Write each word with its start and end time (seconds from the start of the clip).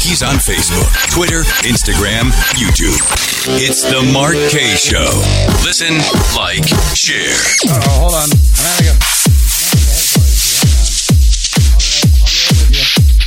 He's 0.00 0.22
on 0.22 0.36
Facebook, 0.36 0.88
Twitter, 1.10 1.42
Instagram, 1.64 2.30
YouTube. 2.54 2.98
It's 3.60 3.82
the 3.82 4.02
Mark 4.12 4.34
Kaye 4.50 4.76
Show. 4.76 5.08
Listen, 5.64 5.96
like, 6.36 6.66
share. 6.96 7.34
Oh, 7.68 7.80
hold 8.00 8.14
on. 8.14 8.28
I'm 8.30 8.64
having 8.64 8.88
a. 8.88 9.14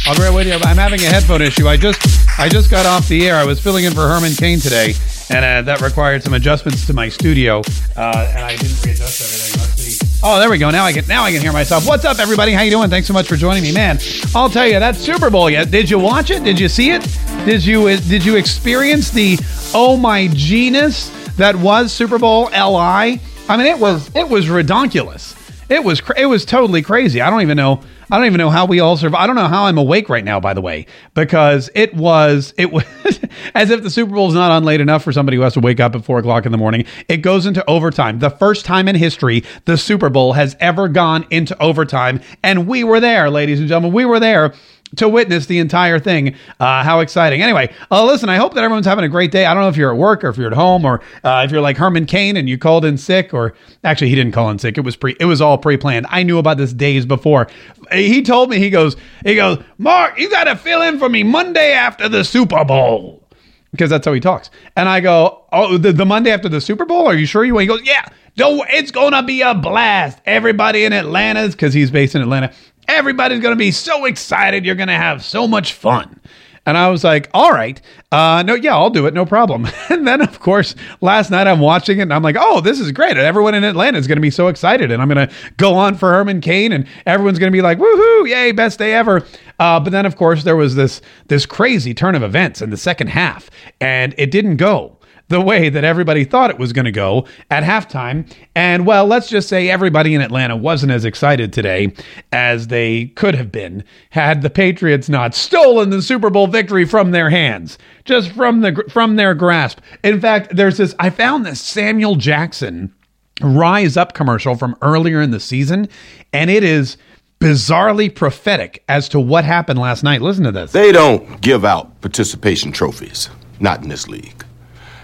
I'll 0.08 0.16
be 0.16 0.22
right 0.22 0.34
with 0.34 0.48
you. 0.48 0.54
Andre, 0.54 0.62
with 0.62 0.64
you. 0.64 0.70
I'm 0.70 0.78
having 0.78 1.02
a 1.02 1.10
headphone 1.10 1.42
issue. 1.42 1.68
I 1.68 1.78
just 1.78 2.00
I 2.40 2.48
just 2.48 2.72
got 2.72 2.86
off 2.86 3.08
the 3.08 3.28
air. 3.28 3.36
I 3.36 3.46
was 3.46 3.60
filling 3.60 3.86
in 3.86 3.94
for 3.94 4.08
Herman 4.08 4.34
Cain 4.34 4.60
today, 4.60 4.94
and 5.30 5.44
uh, 5.44 5.62
that 5.64 5.82
required 5.82 6.24
some 6.24 6.34
adjustments 6.34 6.86
to 6.88 6.94
my 6.94 7.10
studio, 7.10 7.62
uh, 7.96 8.32
and 8.34 8.44
I 8.44 8.56
didn't 8.56 8.84
readjust 8.84 9.22
everything. 9.22 9.62
Let's 9.62 9.82
see. 9.82 10.20
Oh, 10.24 10.40
there 10.40 10.50
we 10.50 10.58
go. 10.58 10.72
Now 10.72 10.86
I 10.86 10.94
can 10.94 11.08
now 11.08 11.24
I 11.24 11.32
can 11.32 11.42
hear 11.42 11.54
myself. 11.54 11.88
What's 11.88 12.06
up, 12.06 12.20
everybody? 12.20 12.52
How 12.52 12.62
you 12.64 12.72
doing? 12.72 12.90
Thanks 12.90 13.08
so 13.08 13.14
much 13.14 13.28
for 13.28 13.36
joining 13.36 13.64
me, 13.64 13.72
man. 13.74 14.00
I'll 14.34 14.50
tell 14.50 14.68
you 14.68 14.80
that 14.80 14.96
Super 14.96 15.30
Bowl. 15.30 15.50
Yet, 15.50 15.70
did 15.72 15.90
you 15.90 16.00
watch 16.00 16.32
it? 16.32 16.44
Did 16.44 16.60
you 16.60 16.68
see 16.70 16.92
it? 16.92 17.08
Did 17.46 17.66
you 17.66 17.98
did 17.98 18.26
you 18.26 18.36
experience 18.36 19.12
the 19.12 19.38
oh 19.74 19.96
my 19.98 20.28
genius 20.34 21.10
that 21.38 21.56
was 21.56 21.94
Super 21.94 22.18
Bowl 22.18 22.46
LI? 22.46 23.22
I 23.50 23.58
mean, 23.58 23.68
it 23.68 23.80
was 23.80 24.10
it 24.16 24.28
was 24.28 24.48
redonkulous. 24.48 25.37
It 25.70 25.84
was 25.84 26.00
cra- 26.00 26.18
it 26.18 26.26
was 26.28 26.46
totally 26.46 26.82
crazy. 26.82 27.20
I 27.22 27.30
don't 27.30 27.42
even 27.42 27.58
know. 27.58 27.82
I 28.10 28.18
don't 28.18 28.26
even 28.26 28.38
know 28.38 28.50
how 28.50 28.66
we 28.66 28.80
all 28.80 28.96
survive. 28.96 29.20
I 29.22 29.28
don't 29.28 29.36
know 29.36 29.50
how 29.50 29.66
I'm 29.66 29.78
awake 29.78 30.08
right 30.08 30.24
now, 30.24 30.40
by 30.40 30.54
the 30.54 30.62
way, 30.62 30.86
because 31.14 31.70
it 31.76 31.94
was 31.94 32.54
it 32.58 32.72
was 32.72 32.86
as 33.54 33.70
if 33.70 33.84
the 33.84 33.90
Super 33.90 34.14
Bowl 34.14 34.30
is 34.30 34.34
not 34.34 34.50
on 34.50 34.64
late 34.64 34.80
enough 34.80 35.04
for 35.04 35.12
somebody 35.12 35.36
who 35.36 35.44
has 35.44 35.54
to 35.54 35.60
wake 35.60 35.82
up 35.82 35.94
at 35.94 36.06
four 36.06 36.20
o'clock 36.20 36.46
in 36.46 36.54
the 36.54 36.58
morning. 36.58 36.86
It 37.10 37.18
goes 37.18 37.46
into 37.46 37.68
overtime. 37.70 38.20
The 38.20 38.30
first 38.30 38.66
time 38.66 38.88
in 38.88 38.96
history 38.96 39.44
the 39.66 39.78
Super 39.78 40.10
Bowl 40.10 40.34
has 40.34 40.56
ever 40.62 40.88
gone 40.88 41.26
into 41.32 41.62
overtime, 41.62 42.22
and 42.44 42.66
we 42.66 42.86
were 42.86 43.02
there, 43.02 43.30
ladies 43.30 43.60
and 43.60 43.68
gentlemen. 43.68 43.92
We 43.92 44.06
were 44.06 44.22
there 44.22 44.54
to 44.96 45.10
witness 45.10 45.46
the 45.46 45.60
entire 45.60 46.00
thing. 46.00 46.36
Uh, 46.60 46.84
how 46.84 47.02
exciting. 47.02 47.42
Anyway, 47.42 47.74
uh, 47.92 48.06
listen, 48.06 48.30
I 48.30 48.38
hope 48.38 48.54
that 48.54 48.64
everyone's 48.64 48.86
having 48.86 49.04
a 49.04 49.10
great 49.10 49.32
day. 49.32 49.46
I 49.46 49.54
don't 49.54 49.64
know 49.64 49.70
if 49.70 49.78
you're 49.78 49.92
at 49.92 49.98
work 49.98 50.24
or 50.24 50.30
if 50.30 50.38
you're 50.38 50.48
at 50.48 50.54
home 50.54 50.86
or 50.86 51.02
uh, 51.24 51.44
if 51.46 51.52
you're 51.52 51.62
like 51.62 51.78
Herman 51.78 52.06
Cain 52.06 52.38
and 52.38 52.48
you 52.48 52.58
called 52.58 52.86
in 52.86 52.98
sick 52.98 53.34
or 53.34 53.54
actually 53.84 54.10
he 54.10 54.16
didn't 54.16 54.34
call 54.34 54.50
in 54.50 54.60
sick. 54.60 54.78
It 54.78 54.82
was 54.82 54.96
pre, 54.96 55.16
it 55.20 55.26
was 55.26 55.42
all 55.42 55.58
pre-planned. 55.58 56.06
I 56.10 56.24
knew 56.24 56.38
about 56.38 56.58
this 56.58 56.74
days 56.74 57.06
before. 57.06 57.48
He 57.92 58.22
told 58.22 58.50
me, 58.50 58.60
he 58.60 58.70
goes, 58.70 58.96
he 59.26 59.36
goes, 59.36 59.62
Mark, 59.78 60.18
you 60.18 60.30
got 60.30 60.46
to 60.46 60.56
fill 60.56 60.82
in 60.82 61.00
for 61.00 61.10
me 61.10 61.24
Monday 61.24 61.74
after 61.74 62.08
the 62.08 62.24
Super 62.24 62.64
Bowl. 62.64 63.24
Because 63.72 63.90
that's 63.90 64.06
how 64.06 64.14
he 64.14 64.22
talks. 64.22 64.50
And 64.78 64.88
I 64.88 65.02
go, 65.02 65.44
Oh, 65.52 65.78
the, 65.78 65.92
the 65.92 66.06
Monday 66.06 66.32
after 66.32 66.50
the 66.50 66.62
Super 66.62 66.86
Bowl? 66.86 67.06
Are 67.06 67.14
you 67.14 67.26
sure 67.26 67.44
you? 67.44 67.58
He 67.58 67.68
goes, 67.68 67.82
Yeah, 67.84 68.08
no, 68.38 68.64
it's 68.70 68.92
to 68.92 69.24
be 69.24 69.42
a 69.42 69.54
blast. 69.56 70.20
Everybody 70.26 70.86
in 70.86 70.94
Atlanta's, 70.94 71.54
because 71.54 71.74
he's 71.74 71.92
based 71.92 72.16
in 72.16 72.22
Atlanta, 72.22 72.54
everybody's 72.88 73.40
going 73.40 73.54
to 73.54 73.58
be 73.60 73.72
so 73.72 74.06
excited. 74.06 74.66
You're 74.66 74.76
going 74.76 74.88
to 74.88 74.94
have 74.94 75.24
so 75.24 75.48
much 75.48 75.74
fun. 75.74 76.20
And 76.68 76.78
I 76.78 76.90
was 76.90 77.02
like, 77.02 77.30
all 77.34 77.54
right, 77.54 77.82
uh, 78.12 78.44
no, 78.46 78.54
yeah, 78.54 78.76
I'll 78.76 78.90
do 78.90 79.08
it, 79.08 79.14
no 79.14 79.26
problem. 79.26 79.68
And 79.90 80.06
then, 80.06 80.22
of 80.22 80.40
course, 80.40 80.76
last 81.00 81.32
night 81.32 81.48
I'm 81.48 81.62
watching 81.62 82.00
it 82.00 82.04
and 82.04 82.14
I'm 82.14 82.22
like, 82.22 82.36
oh, 82.38 82.60
this 82.60 82.80
is 82.80 82.92
great. 82.92 83.12
And 83.12 83.22
everyone 83.22 83.56
in 83.56 83.64
Atlanta 83.64 83.98
is 83.98 84.06
going 84.06 84.18
to 84.18 84.22
be 84.22 84.30
so 84.30 84.48
excited. 84.50 84.92
And 84.92 85.02
I'm 85.02 85.08
going 85.08 85.28
to 85.28 85.34
go 85.56 85.76
on 85.76 85.96
for 85.96 86.12
Herman 86.12 86.42
Cain 86.42 86.74
and 86.74 86.86
everyone's 87.06 87.40
going 87.40 87.52
to 87.52 87.56
be 87.56 87.62
like, 87.62 87.78
woohoo, 87.80 88.28
yay, 88.28 88.52
best 88.52 88.80
day 88.80 88.94
ever. 88.94 89.26
Uh, 89.60 89.80
but 89.80 89.92
then, 89.92 90.06
of 90.06 90.18
course, 90.18 90.44
there 90.44 90.58
was 90.58 90.76
this 90.76 91.02
this 91.30 91.46
crazy 91.46 91.94
turn 91.94 92.16
of 92.16 92.22
events 92.22 92.62
in 92.62 92.70
the 92.70 92.78
second 92.78 93.08
half, 93.08 93.50
and 93.80 94.14
it 94.18 94.30
didn't 94.30 94.58
go 94.58 94.97
the 95.30 95.42
way 95.42 95.70
that 95.70 95.84
everybody 95.84 96.24
thought 96.24 96.50
it 96.50 96.60
was 96.60 96.74
going 96.74 96.86
to 96.86 96.92
go 96.92 97.26
at 97.52 97.64
halftime. 97.64 98.30
And 98.56 98.86
well, 98.86 99.06
let's 99.06 99.28
just 99.28 99.50
say 99.50 99.70
everybody 99.70 100.16
in 100.16 100.22
Atlanta 100.22 100.56
wasn't 100.56 100.92
as 100.92 101.06
excited 101.06 101.52
today 101.52 101.94
as 102.32 102.68
they 102.68 103.08
could 103.16 103.36
have 103.36 103.52
been 103.52 103.84
had 104.12 104.42
the 104.42 104.50
Patriots 104.50 105.10
not 105.10 105.36
stolen 105.36 105.90
the 105.90 106.02
Super 106.02 106.30
Bowl 106.30 106.48
victory 106.48 106.86
from 106.86 107.12
their 107.12 107.30
hands, 107.30 107.78
just 108.06 108.32
from 108.32 108.62
the 108.62 108.84
from 108.90 109.16
their 109.16 109.34
grasp. 109.34 109.80
In 110.04 110.22
fact, 110.22 110.56
there's 110.56 110.78
this 110.78 110.96
I 111.00 111.10
found 111.10 111.46
this 111.46 111.62
Samuel 111.62 112.16
Jackson 112.16 112.94
Rise 113.42 113.98
Up 113.98 114.14
commercial 114.14 114.56
from 114.56 114.76
earlier 114.82 115.22
in 115.22 115.32
the 115.32 115.40
season, 115.40 115.90
and 116.34 116.50
it 116.50 116.64
is 116.64 116.98
bizarrely 117.40 118.14
prophetic 118.14 118.84
as 118.90 119.08
to 119.10 119.20
what 119.20 119.46
happened 119.46 119.80
last 119.80 120.04
night. 120.04 120.22
Listen 120.22 120.44
to 120.46 120.52
this. 120.52 120.72
They 120.72 120.92
don't 120.92 121.40
give 121.42 121.64
out 121.64 122.02
participation 122.02 122.72
trophies, 122.72 123.30
not 123.60 123.84
in 123.84 123.90
this 123.90 124.08
league. 124.08 124.44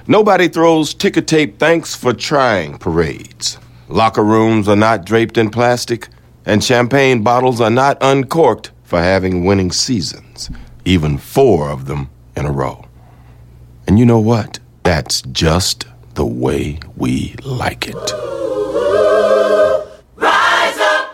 Nobody 0.05 0.49
throws 0.49 0.93
ticker 0.93 1.21
tape 1.21 1.59
thanks 1.59 1.95
for 1.95 2.11
trying 2.11 2.77
parades. 2.77 3.57
Locker 3.87 4.23
rooms 4.23 4.67
are 4.67 4.75
not 4.75 5.05
draped 5.05 5.37
in 5.37 5.49
plastic, 5.49 6.09
and 6.45 6.61
champagne 6.61 7.23
bottles 7.23 7.61
are 7.61 7.69
not 7.69 7.97
uncorked 8.01 8.71
for 8.83 8.99
having 8.99 9.45
winning 9.45 9.71
seasons, 9.71 10.49
even 10.83 11.17
four 11.17 11.69
of 11.69 11.85
them 11.85 12.09
in 12.35 12.45
a 12.45 12.51
row. 12.51 12.85
And 13.87 13.97
you 13.97 14.05
know 14.05 14.19
what? 14.19 14.59
That's 14.83 15.21
just 15.21 15.85
the 16.15 16.25
way 16.25 16.79
we 16.97 17.35
like 17.43 17.87
it. 17.87 18.13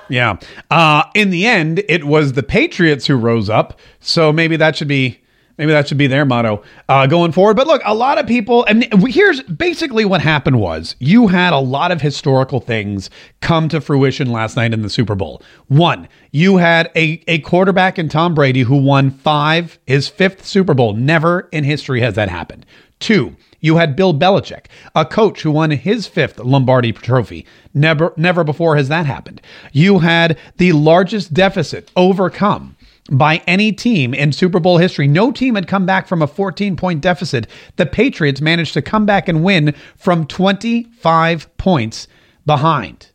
Yeah. 0.09 0.37
Uh, 0.71 1.03
in 1.13 1.29
the 1.29 1.45
end, 1.45 1.83
it 1.87 2.03
was 2.05 2.33
the 2.33 2.41
Patriots 2.41 3.05
who 3.05 3.15
rose 3.15 3.47
up. 3.47 3.79
So 3.99 4.33
maybe 4.33 4.57
that 4.57 4.75
should 4.75 4.87
be 4.87 5.18
maybe 5.59 5.73
that 5.73 5.87
should 5.87 5.97
be 5.97 6.07
their 6.07 6.25
motto 6.25 6.63
uh, 6.87 7.05
going 7.05 7.33
forward. 7.33 7.57
But 7.57 7.67
look, 7.67 7.81
a 7.85 7.93
lot 7.93 8.17
of 8.17 8.25
people, 8.25 8.63
and 8.65 8.87
here's 9.07 9.43
basically 9.43 10.05
what 10.05 10.21
happened 10.21 10.59
was 10.59 10.95
you 10.99 11.27
had 11.27 11.53
a 11.53 11.59
lot 11.59 11.91
of 11.91 12.01
historical 12.01 12.61
things 12.61 13.09
come 13.41 13.69
to 13.69 13.81
fruition 13.81 14.31
last 14.31 14.55
night 14.55 14.73
in 14.73 14.81
the 14.81 14.89
Super 14.89 15.15
Bowl. 15.15 15.43
One, 15.67 16.07
you 16.31 16.57
had 16.57 16.89
a, 16.95 17.21
a 17.27 17.39
quarterback 17.39 17.99
in 17.99 18.07
Tom 18.07 18.33
Brady 18.33 18.61
who 18.61 18.77
won 18.77 19.11
five, 19.11 19.77
his 19.85 20.07
fifth 20.07 20.45
Super 20.45 20.73
Bowl. 20.73 20.93
Never 20.93 21.49
in 21.51 21.65
history 21.65 21.99
has 21.99 22.15
that 22.15 22.29
happened. 22.29 22.65
Two, 22.99 23.35
you 23.59 23.75
had 23.75 23.95
Bill 23.95 24.13
Belichick, 24.13 24.65
a 24.95 25.05
coach 25.05 25.41
who 25.41 25.51
won 25.51 25.71
his 25.71 26.07
fifth 26.07 26.39
Lombardi 26.39 26.93
trophy. 26.93 27.45
Never, 27.73 28.13
never 28.15 28.45
before 28.45 28.77
has 28.77 28.87
that 28.87 29.05
happened. 29.05 29.41
You 29.73 29.99
had 29.99 30.37
the 30.57 30.71
largest 30.71 31.33
deficit 31.33 31.91
overcome 31.95 32.77
by 33.11 33.41
any 33.47 33.71
team 33.71 34.13
in 34.13 34.31
Super 34.31 34.59
Bowl 34.59 34.77
history. 34.77 35.07
No 35.07 35.31
team 35.31 35.55
had 35.55 35.67
come 35.67 35.85
back 35.85 36.07
from 36.07 36.21
a 36.21 36.27
14 36.27 36.75
point 36.75 37.01
deficit. 37.01 37.47
The 37.75 37.85
Patriots 37.85 38.41
managed 38.41 38.73
to 38.73 38.81
come 38.81 39.05
back 39.05 39.27
and 39.27 39.43
win 39.43 39.73
from 39.95 40.25
25 40.27 41.57
points 41.57 42.07
behind 42.45 43.11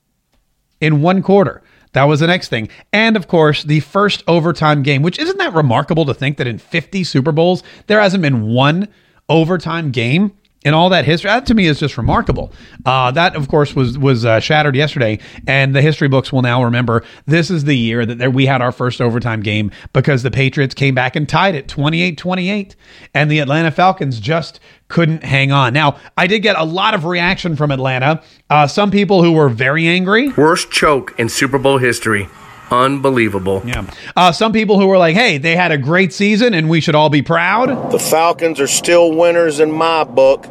in 0.80 1.02
one 1.02 1.22
quarter. 1.22 1.62
That 1.92 2.04
was 2.04 2.20
the 2.20 2.26
next 2.26 2.48
thing. 2.48 2.68
And 2.92 3.16
of 3.16 3.28
course, 3.28 3.62
the 3.62 3.80
first 3.80 4.24
overtime 4.26 4.82
game, 4.82 5.02
which 5.02 5.18
isn't 5.18 5.38
that 5.38 5.54
remarkable 5.54 6.04
to 6.06 6.14
think 6.14 6.38
that 6.38 6.46
in 6.46 6.58
50 6.58 7.04
Super 7.04 7.32
Bowls, 7.32 7.62
there 7.86 8.00
hasn't 8.00 8.22
been 8.22 8.48
one 8.48 8.88
overtime 9.28 9.92
game 9.92 10.32
in 10.64 10.72
all 10.74 10.88
that 10.88 11.04
history. 11.04 11.28
That 11.28 11.46
to 11.46 11.54
me 11.54 11.66
is 11.66 11.78
just 11.78 11.96
remarkable. 11.96 12.52
Uh, 12.86 13.10
that, 13.12 13.36
of 13.36 13.48
course, 13.48 13.76
was 13.76 13.98
was 13.98 14.24
uh, 14.24 14.40
shattered 14.40 14.74
yesterday, 14.74 15.18
and 15.46 15.74
the 15.74 15.82
history 15.82 16.08
books 16.08 16.32
will 16.32 16.42
now 16.42 16.64
remember 16.64 17.04
this 17.26 17.50
is 17.50 17.64
the 17.64 17.76
year 17.76 18.06
that 18.06 18.32
we 18.32 18.46
had 18.46 18.62
our 18.62 18.72
first 18.72 19.00
overtime 19.00 19.40
game 19.40 19.70
because 19.92 20.22
the 20.22 20.30
Patriots 20.30 20.74
came 20.74 20.94
back 20.94 21.16
and 21.16 21.28
tied 21.28 21.54
it 21.54 21.68
28-28, 21.68 22.74
and 23.14 23.30
the 23.30 23.38
Atlanta 23.38 23.70
Falcons 23.70 24.18
just 24.18 24.60
couldn't 24.88 25.22
hang 25.24 25.52
on. 25.52 25.72
Now, 25.72 25.98
I 26.16 26.26
did 26.26 26.40
get 26.40 26.56
a 26.56 26.64
lot 26.64 26.94
of 26.94 27.04
reaction 27.04 27.56
from 27.56 27.70
Atlanta. 27.70 28.22
Uh, 28.48 28.66
some 28.66 28.90
people 28.90 29.22
who 29.22 29.32
were 29.32 29.48
very 29.48 29.86
angry. 29.86 30.30
Worst 30.30 30.70
choke 30.70 31.14
in 31.18 31.28
Super 31.28 31.58
Bowl 31.58 31.78
history. 31.78 32.28
Unbelievable. 32.70 33.62
Yeah. 33.64 33.86
Uh, 34.16 34.32
some 34.32 34.52
people 34.52 34.80
who 34.80 34.86
were 34.86 34.98
like, 34.98 35.14
hey, 35.14 35.38
they 35.38 35.56
had 35.56 35.72
a 35.72 35.78
great 35.78 36.12
season 36.12 36.54
and 36.54 36.68
we 36.68 36.80
should 36.80 36.94
all 36.94 37.10
be 37.10 37.22
proud. 37.22 37.92
The 37.92 37.98
Falcons 37.98 38.60
are 38.60 38.66
still 38.66 39.14
winners 39.14 39.60
in 39.60 39.70
my 39.70 40.04
book. 40.04 40.44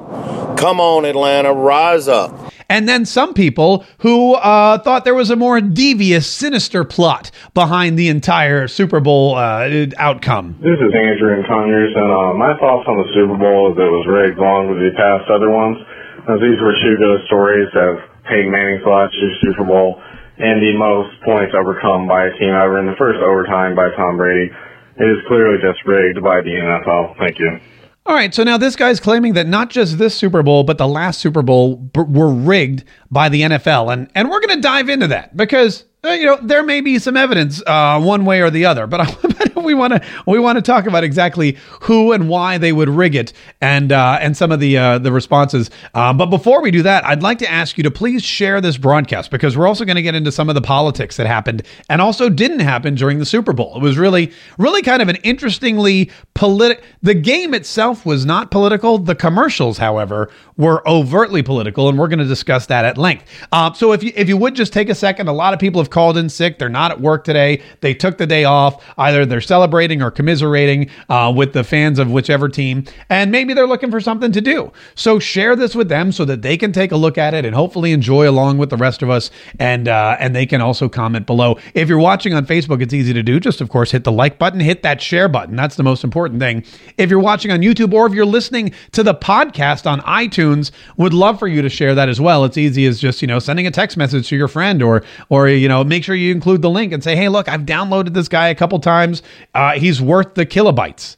Come 0.58 0.80
on, 0.80 1.06
Atlanta, 1.06 1.54
rise 1.54 2.08
up. 2.08 2.54
And 2.70 2.88
then 2.88 3.06
some 3.06 3.34
people 3.34 3.86
who 4.00 4.34
uh, 4.34 4.80
thought 4.80 5.04
there 5.04 5.14
was 5.14 5.30
a 5.30 5.36
more 5.36 5.60
devious, 5.60 6.26
sinister 6.26 6.84
plot 6.84 7.30
behind 7.54 8.00
the 8.00 8.08
entire 8.08 8.68
Super 8.68 9.00
Bowl 9.00 9.36
uh, 9.36 9.70
outcome. 9.98 10.56
This 10.58 10.80
is 10.80 10.92
Andrew 10.96 11.38
and 11.38 11.46
Conyers, 11.46 11.94
and 11.94 12.10
uh, 12.10 12.34
my 12.34 12.58
thoughts 12.58 12.88
on 12.88 12.98
the 12.98 13.10
Super 13.14 13.38
Bowl 13.38 13.70
is 13.70 13.78
it 13.78 13.84
was 13.84 14.08
rigged 14.08 14.40
along 14.40 14.70
with 14.70 14.80
the 14.80 14.90
past 14.96 15.30
other 15.30 15.52
ones. 15.52 15.78
As 16.26 16.40
these 16.40 16.58
were 16.64 16.74
two 16.82 16.96
ghost 16.98 17.28
stories 17.28 17.70
of 17.76 18.00
Peyton 18.26 18.50
Manning's 18.50 18.82
last 18.88 19.14
year's 19.20 19.38
Super 19.44 19.66
Bowl 19.68 20.02
and 20.38 20.62
the 20.62 20.74
most 20.78 21.14
points 21.24 21.54
overcome 21.58 22.08
by 22.08 22.26
a 22.26 22.32
team 22.38 22.50
ever 22.50 22.80
in 22.80 22.86
the 22.86 22.96
first 22.98 23.20
overtime 23.22 23.76
by 23.76 23.90
Tom 23.96 24.18
Brady. 24.18 24.52
it 24.98 25.04
is 25.06 25.20
clearly 25.28 25.58
just 25.62 25.86
rigged 25.86 26.22
by 26.24 26.42
the 26.42 26.50
NFL. 26.50 27.18
Thank 27.18 27.40
you. 27.40 27.60
All 28.06 28.14
right, 28.16 28.34
so 28.34 28.44
now 28.44 28.58
this 28.58 28.76
guy's 28.76 29.00
claiming 29.00 29.34
that 29.34 29.48
not 29.48 29.70
just 29.70 29.98
this 29.98 30.14
Super 30.14 30.44
Bowl, 30.44 30.64
but 30.64 30.78
the 30.78 30.88
last 30.88 31.22
Super 31.22 31.42
Bowl 31.42 31.78
b- 31.78 32.02
were 32.02 32.34
rigged 32.34 32.84
by 33.10 33.30
the 33.30 33.44
NFL, 33.44 33.94
and 33.94 34.12
and 34.14 34.30
we're 34.30 34.42
going 34.42 34.58
to 34.58 34.62
dive 34.62 34.90
into 34.90 35.08
that 35.08 35.38
because 35.38 35.86
uh, 36.04 36.10
you 36.10 36.26
know 36.26 36.38
there 36.42 36.64
may 36.64 36.82
be 36.82 37.00
some 37.00 37.16
evidence 37.16 37.64
uh, 37.66 38.02
one 38.02 38.26
way 38.26 38.42
or 38.42 38.50
the 38.50 38.66
other, 38.66 38.88
but, 38.88 39.02
I, 39.04 39.53
we 39.74 39.74
want 39.74 39.94
to 39.94 40.02
we 40.26 40.40
want 40.40 40.58
to 40.58 40.62
talk 40.62 40.86
about 40.86 41.04
exactly 41.04 41.58
who 41.82 42.12
and 42.12 42.30
why 42.30 42.58
they 42.58 42.72
would 42.72 42.90
rig 42.90 43.16
it 43.16 43.34
and 43.62 43.92
uh, 43.92 44.18
and 44.22 44.36
some 44.36 44.52
of 44.52 44.60
the 44.60 44.78
uh, 44.78 45.00
the 45.00 45.12
responses. 45.12 45.70
Uh, 45.94 46.14
but 46.14 46.28
before 46.28 46.62
we 46.62 46.72
do 46.72 46.82
that, 46.84 47.06
I'd 47.06 47.24
like 47.24 47.40
to 47.40 47.52
ask 47.52 47.78
you 47.78 47.84
to 47.84 47.92
please 47.92 48.24
share 48.24 48.62
this 48.62 48.78
broadcast 48.78 49.32
because 49.32 49.58
we're 49.58 49.68
also 49.68 49.86
going 49.86 49.96
to 49.96 50.02
get 50.02 50.16
into 50.16 50.32
some 50.32 50.50
of 50.50 50.56
the 50.56 50.62
politics 50.62 51.18
that 51.18 51.28
happened 51.28 51.64
and 51.90 52.02
also 52.02 52.30
didn't 52.30 52.60
happen 52.60 52.96
during 52.96 53.20
the 53.20 53.26
Super 53.26 53.54
Bowl. 53.54 53.76
It 53.76 53.82
was 53.82 53.98
really 53.98 54.32
really 54.58 54.82
kind 54.82 55.02
of 55.02 55.10
an 55.10 55.18
interestingly 55.18 56.12
political. 56.34 56.84
The 57.02 57.14
game 57.14 57.54
itself 57.54 58.06
was 58.06 58.26
not 58.26 58.52
political. 58.52 58.98
The 58.98 59.16
commercials, 59.16 59.78
however, 59.78 60.30
were 60.58 60.88
overtly 60.88 61.42
political, 61.42 61.90
and 61.90 61.98
we're 61.98 62.08
going 62.08 62.20
to 62.20 62.26
discuss 62.26 62.68
that 62.68 62.86
at 62.86 62.98
length. 62.98 63.26
Uh, 63.52 63.74
so 63.74 63.92
if 63.92 64.04
you 64.04 64.12
if 64.16 64.28
you 64.30 64.38
would 64.38 64.56
just 64.56 64.74
take 64.74 64.90
a 64.90 64.96
second, 64.96 65.28
a 65.28 65.34
lot 65.34 65.54
of 65.54 65.60
people 65.60 65.82
have 65.82 65.90
called 65.90 66.18
in 66.18 66.30
sick. 66.30 66.60
They're 66.60 66.70
not 66.70 66.92
at 66.92 67.02
work 67.02 67.24
today. 67.24 67.62
They 67.82 67.94
took 67.94 68.18
the 68.18 68.28
day 68.28 68.44
off. 68.44 68.84
Either 68.98 69.26
they're 69.26 69.42
celebrating 69.54 70.02
or 70.02 70.10
commiserating 70.10 70.90
uh, 71.10 71.32
with 71.36 71.54
the 71.54 71.64
fans 71.64 72.00
of 72.00 72.10
whichever 72.10 72.50
team, 72.50 72.84
and 73.10 73.32
maybe 73.32 73.54
they're 73.54 73.68
looking 73.68 73.92
for 73.92 74.02
something 74.02 74.32
to 74.32 74.42
do. 74.42 74.72
So 74.96 75.20
share 75.20 75.56
this 75.56 75.76
with 75.76 75.90
them 75.90 76.12
so 76.12 76.26
that 76.26 76.42
they 76.42 76.58
can 76.58 76.72
take 76.72 76.92
a 76.92 76.96
look 76.96 77.20
at 77.20 77.36
it 77.36 77.46
and 77.46 77.54
hopefully 77.54 77.92
enjoy 77.92 78.28
along 78.28 78.58
with 78.58 78.72
the 78.72 78.78
rest 78.78 79.04
of 79.04 79.12
us, 79.12 79.30
and 79.60 79.88
uh, 79.88 80.18
and 80.20 80.36
they 80.36 80.48
can 80.48 80.60
also 80.60 80.90
comment 80.90 81.28
below. 81.28 81.60
If 81.76 81.88
you're 81.88 82.00
watching 82.00 82.34
on 82.34 82.48
Facebook, 82.48 82.82
it's 82.82 82.96
easy 82.96 83.14
to 83.14 83.22
do. 83.22 83.40
Just 83.40 83.62
of 83.62 83.70
course 83.70 83.92
hit 83.92 84.06
the 84.06 84.12
like 84.12 84.40
button, 84.40 84.60
hit 84.60 84.82
that 84.82 85.00
share 85.00 85.30
button. 85.30 85.56
That's 85.56 85.76
the 85.76 85.84
most 85.84 86.04
important 86.04 86.40
thing. 86.40 86.64
If 86.98 87.12
you're 87.12 87.20
watching 87.20 87.52
on 87.52 87.60
YouTube 87.60 87.94
or 87.94 88.08
if 88.08 88.14
you're 88.14 88.26
listening 88.26 88.74
to 88.94 89.04
the 89.04 89.14
podcast 89.14 89.86
on 89.86 90.02
iTunes, 90.02 90.72
would 90.98 91.14
love 91.14 91.38
for 91.38 91.48
you 91.48 91.62
to 91.62 91.70
share 91.70 91.94
that 91.94 92.10
as 92.10 92.20
well. 92.20 92.44
It's 92.44 92.58
easy 92.58 92.88
as 92.88 93.00
just 93.00 93.22
you 93.22 93.28
know 93.28 93.38
sending 93.38 93.68
a 93.68 93.72
text 93.72 93.98
message 93.98 94.30
to 94.30 94.36
your 94.36 94.48
friend 94.48 94.82
or 94.82 95.04
or 95.30 95.48
you 95.48 95.68
know 95.68 95.84
make 95.84 96.04
sure 96.04 96.16
you 96.16 96.32
include 96.32 96.64
the 96.64 96.72
link 96.72 96.92
and 96.92 97.04
say, 97.04 97.16
hey, 97.16 97.30
look, 97.30 97.48
I've 97.48 97.68
downloaded 97.68 98.16
this 98.16 98.28
guy 98.28 98.48
a 98.48 98.56
couple 98.56 98.80
times. 98.80 99.22
Uh, 99.54 99.74
he's 99.74 100.02
worth 100.02 100.36
the 100.36 100.46
kilobytes. 100.46 101.18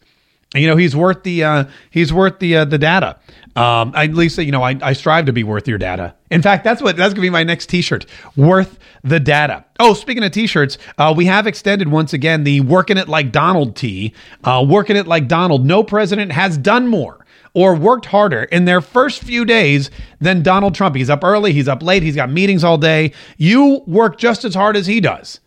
You 0.54 0.68
know, 0.68 0.78
he's 0.78 0.96
worth 0.96 1.24
the 1.24 1.44
uh, 1.44 1.66
he's 1.90 2.14
worth 2.14 2.40
the 2.40 2.58
uh, 2.58 2.66
the 2.66 2.78
data. 2.78 3.18
Um, 3.56 3.94
at 3.96 4.14
least 4.14 4.38
you 4.38 4.52
know 4.52 4.64
I, 4.64 4.78
I 4.82 4.94
strive 4.94 5.26
to 5.26 5.34
be 5.34 5.44
worth 5.44 5.68
your 5.68 5.78
data. 5.78 6.16
In 6.30 6.42
fact, 6.42 6.64
that's 6.64 6.82
what 6.82 6.96
that's 6.96 7.14
gonna 7.14 7.22
be 7.22 7.30
my 7.30 7.44
next 7.44 7.68
T-shirt. 7.68 8.06
Worth 8.36 8.80
the 9.04 9.20
data. 9.20 9.66
Oh, 9.80 9.94
speaking 9.94 10.24
of 10.24 10.32
T-shirts, 10.32 10.78
uh, 10.98 11.14
we 11.16 11.26
have 11.26 11.48
extended 11.48 11.90
once 11.90 12.14
again 12.14 12.44
the 12.44 12.62
"Working 12.62 12.98
It 12.98 13.10
Like 13.10 13.32
Donald" 13.32 13.76
T. 13.76 14.14
Uh, 14.44 14.66
working 14.68 14.96
it 14.96 15.08
like 15.08 15.28
Donald. 15.28 15.66
No 15.66 15.84
president 15.84 16.32
has 16.32 16.58
done 16.58 16.88
more 16.88 17.26
or 17.54 17.74
worked 17.76 18.06
harder 18.06 18.44
in 18.44 18.66
their 18.66 18.82
first 18.82 19.24
few 19.24 19.46
days 19.46 19.90
than 20.20 20.44
Donald 20.44 20.76
Trump. 20.76 20.96
He's 20.96 21.10
up 21.10 21.24
early. 21.24 21.54
He's 21.54 21.68
up 21.68 21.82
late. 21.82 22.04
He's 22.04 22.16
got 22.16 22.30
meetings 22.30 22.64
all 22.64 22.78
day. 22.78 23.14
You 23.38 23.82
work 23.88 24.18
just 24.18 24.46
as 24.46 24.54
hard 24.54 24.78
as 24.78 24.86
he 24.86 25.00
does. 25.02 25.40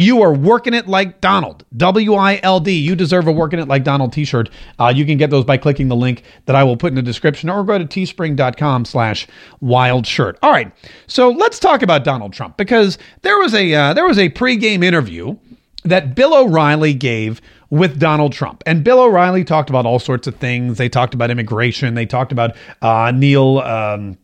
You 0.00 0.22
are 0.22 0.32
working 0.32 0.72
it 0.72 0.88
like 0.88 1.20
Donald. 1.20 1.62
W 1.76 2.14
I 2.14 2.40
L 2.42 2.58
D. 2.58 2.72
You 2.72 2.96
deserve 2.96 3.26
a 3.26 3.32
working 3.32 3.58
it 3.58 3.68
like 3.68 3.84
Donald 3.84 4.14
t-shirt. 4.14 4.48
Uh, 4.78 4.90
you 4.94 5.04
can 5.04 5.18
get 5.18 5.28
those 5.28 5.44
by 5.44 5.58
clicking 5.58 5.88
the 5.88 5.96
link 5.96 6.22
that 6.46 6.56
I 6.56 6.64
will 6.64 6.78
put 6.78 6.88
in 6.88 6.94
the 6.94 7.02
description 7.02 7.50
or 7.50 7.62
go 7.64 7.76
to 7.76 7.84
teespring.com 7.84 8.86
slash 8.86 9.26
wild 9.60 10.06
shirt. 10.06 10.38
All 10.42 10.52
right. 10.52 10.72
So 11.06 11.28
let's 11.28 11.58
talk 11.58 11.82
about 11.82 12.02
Donald 12.02 12.32
Trump 12.32 12.56
because 12.56 12.96
there 13.20 13.36
was 13.36 13.52
a 13.52 13.74
uh, 13.74 13.92
there 13.92 14.06
was 14.06 14.18
a 14.18 14.30
pregame 14.30 14.82
interview 14.82 15.36
that 15.84 16.14
Bill 16.14 16.34
O'Reilly 16.34 16.94
gave 16.94 17.42
with 17.68 17.98
Donald 17.98 18.32
Trump. 18.32 18.62
And 18.64 18.82
Bill 18.82 19.00
O'Reilly 19.00 19.44
talked 19.44 19.68
about 19.68 19.84
all 19.84 19.98
sorts 19.98 20.26
of 20.26 20.34
things. 20.36 20.78
They 20.78 20.88
talked 20.88 21.12
about 21.12 21.30
immigration. 21.30 21.94
They 21.94 22.06
talked 22.06 22.32
about 22.32 22.56
uh, 22.80 23.12
Neil 23.14 23.58
um, 23.58 24.16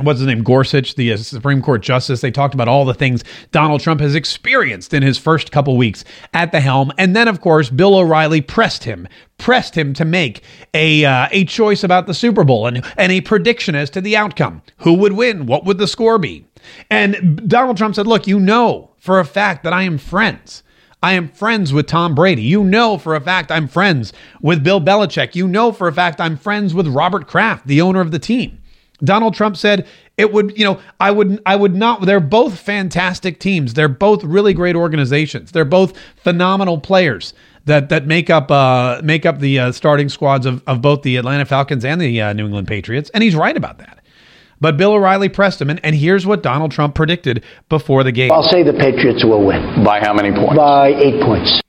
what's 0.00 0.20
his 0.20 0.26
name 0.26 0.42
Gorsuch, 0.42 0.94
the 0.94 1.12
uh, 1.12 1.16
Supreme 1.16 1.62
Court 1.62 1.82
justice. 1.82 2.20
They 2.20 2.30
talked 2.30 2.54
about 2.54 2.68
all 2.68 2.84
the 2.84 2.94
things 2.94 3.24
Donald 3.50 3.80
Trump 3.80 4.00
has 4.00 4.14
experienced 4.14 4.94
in 4.94 5.02
his 5.02 5.18
first 5.18 5.52
couple 5.52 5.76
weeks 5.76 6.04
at 6.32 6.52
the 6.52 6.60
helm, 6.60 6.92
and 6.98 7.14
then 7.14 7.28
of 7.28 7.40
course 7.40 7.70
Bill 7.70 7.96
O'Reilly 7.96 8.40
pressed 8.40 8.84
him, 8.84 9.06
pressed 9.38 9.76
him 9.76 9.92
to 9.94 10.04
make 10.04 10.42
a 10.74 11.04
uh, 11.04 11.28
a 11.30 11.44
choice 11.44 11.84
about 11.84 12.06
the 12.06 12.14
Super 12.14 12.44
Bowl 12.44 12.66
and 12.66 12.84
and 12.96 13.12
a 13.12 13.20
prediction 13.20 13.74
as 13.74 13.90
to 13.90 14.00
the 14.00 14.16
outcome. 14.16 14.62
Who 14.78 14.94
would 14.94 15.12
win? 15.12 15.46
What 15.46 15.64
would 15.64 15.78
the 15.78 15.88
score 15.88 16.18
be? 16.18 16.46
And 16.90 17.48
Donald 17.48 17.76
Trump 17.76 17.94
said, 17.94 18.06
"Look, 18.06 18.26
you 18.26 18.40
know 18.40 18.90
for 18.98 19.18
a 19.18 19.24
fact 19.24 19.64
that 19.64 19.72
I 19.72 19.82
am 19.82 19.98
friends." 19.98 20.62
I 21.04 21.14
am 21.14 21.26
friends 21.26 21.72
with 21.72 21.88
Tom 21.88 22.14
Brady. 22.14 22.42
You 22.42 22.62
know 22.62 22.96
for 22.96 23.16
a 23.16 23.20
fact 23.20 23.50
I'm 23.50 23.66
friends 23.66 24.12
with 24.40 24.62
Bill 24.62 24.80
Belichick. 24.80 25.34
You 25.34 25.48
know 25.48 25.72
for 25.72 25.88
a 25.88 25.92
fact 25.92 26.20
I'm 26.20 26.36
friends 26.36 26.74
with 26.74 26.86
Robert 26.86 27.26
Kraft, 27.26 27.66
the 27.66 27.80
owner 27.80 28.00
of 28.00 28.12
the 28.12 28.20
team. 28.20 28.61
Donald 29.04 29.34
Trump 29.34 29.56
said 29.56 29.86
it 30.16 30.32
would, 30.32 30.56
you 30.56 30.64
know, 30.64 30.80
I 31.00 31.10
would 31.10 31.42
I 31.46 31.56
would 31.56 31.74
not 31.74 32.02
they're 32.02 32.20
both 32.20 32.58
fantastic 32.58 33.40
teams. 33.40 33.74
They're 33.74 33.88
both 33.88 34.22
really 34.24 34.54
great 34.54 34.76
organizations. 34.76 35.52
They're 35.52 35.64
both 35.64 35.96
phenomenal 36.16 36.80
players 36.80 37.34
that 37.64 37.88
that 37.88 38.06
make 38.06 38.30
up 38.30 38.50
uh 38.50 39.00
make 39.02 39.26
up 39.26 39.40
the 39.40 39.58
uh, 39.58 39.72
starting 39.72 40.08
squads 40.08 40.46
of, 40.46 40.62
of 40.66 40.80
both 40.80 41.02
the 41.02 41.16
Atlanta 41.16 41.44
Falcons 41.44 41.84
and 41.84 42.00
the 42.00 42.20
uh, 42.20 42.32
New 42.32 42.46
England 42.46 42.68
Patriots. 42.68 43.10
And 43.14 43.22
he's 43.22 43.34
right 43.34 43.56
about 43.56 43.78
that. 43.78 43.98
But 44.60 44.76
Bill 44.76 44.92
O'Reilly 44.92 45.28
pressed 45.28 45.60
him, 45.60 45.70
and, 45.70 45.80
and 45.82 45.96
here's 45.96 46.24
what 46.24 46.40
Donald 46.40 46.70
Trump 46.70 46.94
predicted 46.94 47.42
before 47.68 48.04
the 48.04 48.12
game. 48.12 48.30
I'll 48.30 48.44
say 48.44 48.62
the 48.62 48.72
Patriots 48.72 49.24
will 49.24 49.44
win. 49.44 49.82
By 49.82 49.98
how 49.98 50.14
many 50.14 50.30
points? 50.30 50.56
By 50.56 50.90
eight 50.90 51.20
points. 51.20 51.60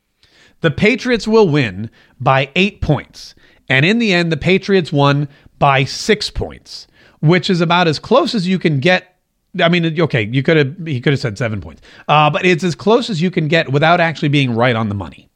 The 0.61 0.69
Patriots 0.69 1.27
will 1.27 1.49
win 1.49 1.89
by 2.19 2.51
eight 2.55 2.81
points. 2.81 3.33
And 3.67 3.83
in 3.83 3.97
the 3.97 4.13
end, 4.13 4.31
the 4.31 4.37
Patriots 4.37 4.93
won 4.93 5.27
by 5.57 5.85
six 5.85 6.29
points, 6.29 6.87
which 7.23 7.49
is 7.49 7.61
about 7.61 7.87
as 7.87 7.99
close 7.99 8.35
as 8.35 8.45
you 8.47 8.59
can 8.59 8.79
get. 8.79 9.15
I 9.61 9.69
mean, 9.69 9.99
okay, 10.01 10.23
you 10.31 10.43
could 10.43 10.57
have 10.57 10.75
he 10.85 10.99
could 10.99 11.13
have 11.13 11.19
said 11.19 11.37
seven 11.37 11.61
points, 11.61 11.81
uh, 12.07 12.29
but 12.29 12.45
it's 12.45 12.63
as 12.63 12.75
close 12.75 13.09
as 13.09 13.21
you 13.21 13.31
can 13.31 13.47
get 13.47 13.71
without 13.71 13.99
actually 14.01 14.29
being 14.29 14.53
right 14.53 14.75
on 14.75 14.89
the 14.89 14.95
money. 14.95 15.29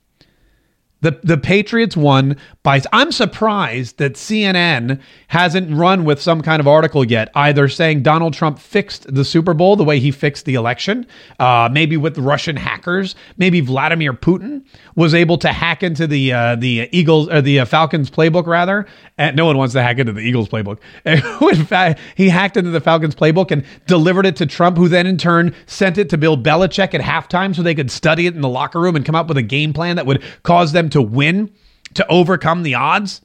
The 1.02 1.20
the 1.24 1.38
Patriots 1.38 1.96
won 1.96 2.38
by. 2.64 2.82
I'm 2.92 3.12
surprised 3.12 3.98
that 4.00 4.14
CNN 4.14 5.00
hasn't 5.28 5.76
run 5.76 6.06
with 6.06 6.20
some 6.20 6.42
kind 6.42 6.60
of 6.60 6.68
article 6.68 7.06
yet, 7.06 7.30
either 7.36 7.68
saying 7.68 8.02
Donald 8.02 8.34
Trump 8.34 8.58
fixed 8.58 9.14
the 9.14 9.24
Super 9.24 9.54
Bowl 9.54 9.76
the 9.76 9.84
way 9.84 10.00
he 10.00 10.10
fixed 10.12 10.46
the 10.46 10.56
election, 10.56 11.06
uh, 11.40 11.70
maybe 11.72 11.98
with 11.98 12.18
Russian 12.18 12.56
hackers, 12.56 13.16
maybe 13.38 13.62
Vladimir 13.62 14.12
Putin 14.14 14.64
was 14.96 15.14
able 15.14 15.38
to 15.38 15.50
hack 15.50 15.84
into 15.84 16.08
the 16.08 16.34
uh, 16.34 16.56
the 16.56 16.90
Eagles 16.92 17.30
or 17.30 17.42
the 17.42 17.60
uh, 17.60 17.66
Falcons 17.66 18.10
playbook 18.10 18.48
rather. 18.48 18.88
And 19.20 19.36
no 19.36 19.46
one 19.46 19.58
wants 19.58 19.74
to 19.74 19.82
hack 19.82 20.00
into 20.00 20.14
the 20.14 20.22
Eagles 20.22 20.48
playbook. 20.50 20.80
in 21.06 21.66
fact, 21.66 22.00
he 22.16 22.30
hacked 22.30 22.58
into 22.58 22.72
the 22.72 22.82
Falcons 22.82 23.16
playbook 23.16 23.52
and 23.52 23.64
delivered 23.86 24.26
it 24.26 24.36
to 24.38 24.46
Trump, 24.46 24.78
who 24.78 24.88
then 24.88 25.08
in 25.08 25.18
turn 25.18 25.56
sent 25.66 25.98
it 25.98 26.10
to 26.10 26.18
Bill 26.18 26.38
Belichick 26.38 26.94
at 26.94 27.02
halftime 27.02 27.56
so 27.56 27.62
they 27.62 27.76
could 27.76 27.92
study 27.92 28.28
it 28.28 28.36
in 28.36 28.42
the 28.42 28.50
locker 28.50 28.80
room 28.80 28.96
and 28.96 29.06
come 29.06 29.16
up 29.16 29.28
with 29.28 29.38
a 29.38 29.44
game 29.44 29.74
plan 29.74 29.96
that 29.96 30.06
would 30.06 30.24
cause 30.44 30.72
them 30.72 30.87
to 30.90 31.02
win, 31.02 31.52
to 31.94 32.06
overcome 32.08 32.64
the 32.64 32.76
odds. 32.76 33.22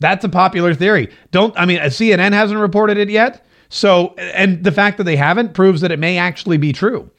That's 0.00 0.24
a 0.24 0.28
popular 0.28 0.74
theory. 0.74 1.10
Don't, 1.30 1.58
I 1.58 1.64
mean, 1.66 1.78
CNN 1.80 2.32
hasn't 2.32 2.60
reported 2.60 2.98
it 2.98 3.08
yet. 3.08 3.44
So, 3.68 4.14
and 4.14 4.62
the 4.62 4.72
fact 4.72 4.98
that 4.98 5.04
they 5.04 5.16
haven't 5.16 5.54
proves 5.54 5.80
that 5.80 5.90
it 5.90 5.98
may 5.98 6.18
actually 6.18 6.56
be 6.56 6.72
true. 6.72 7.10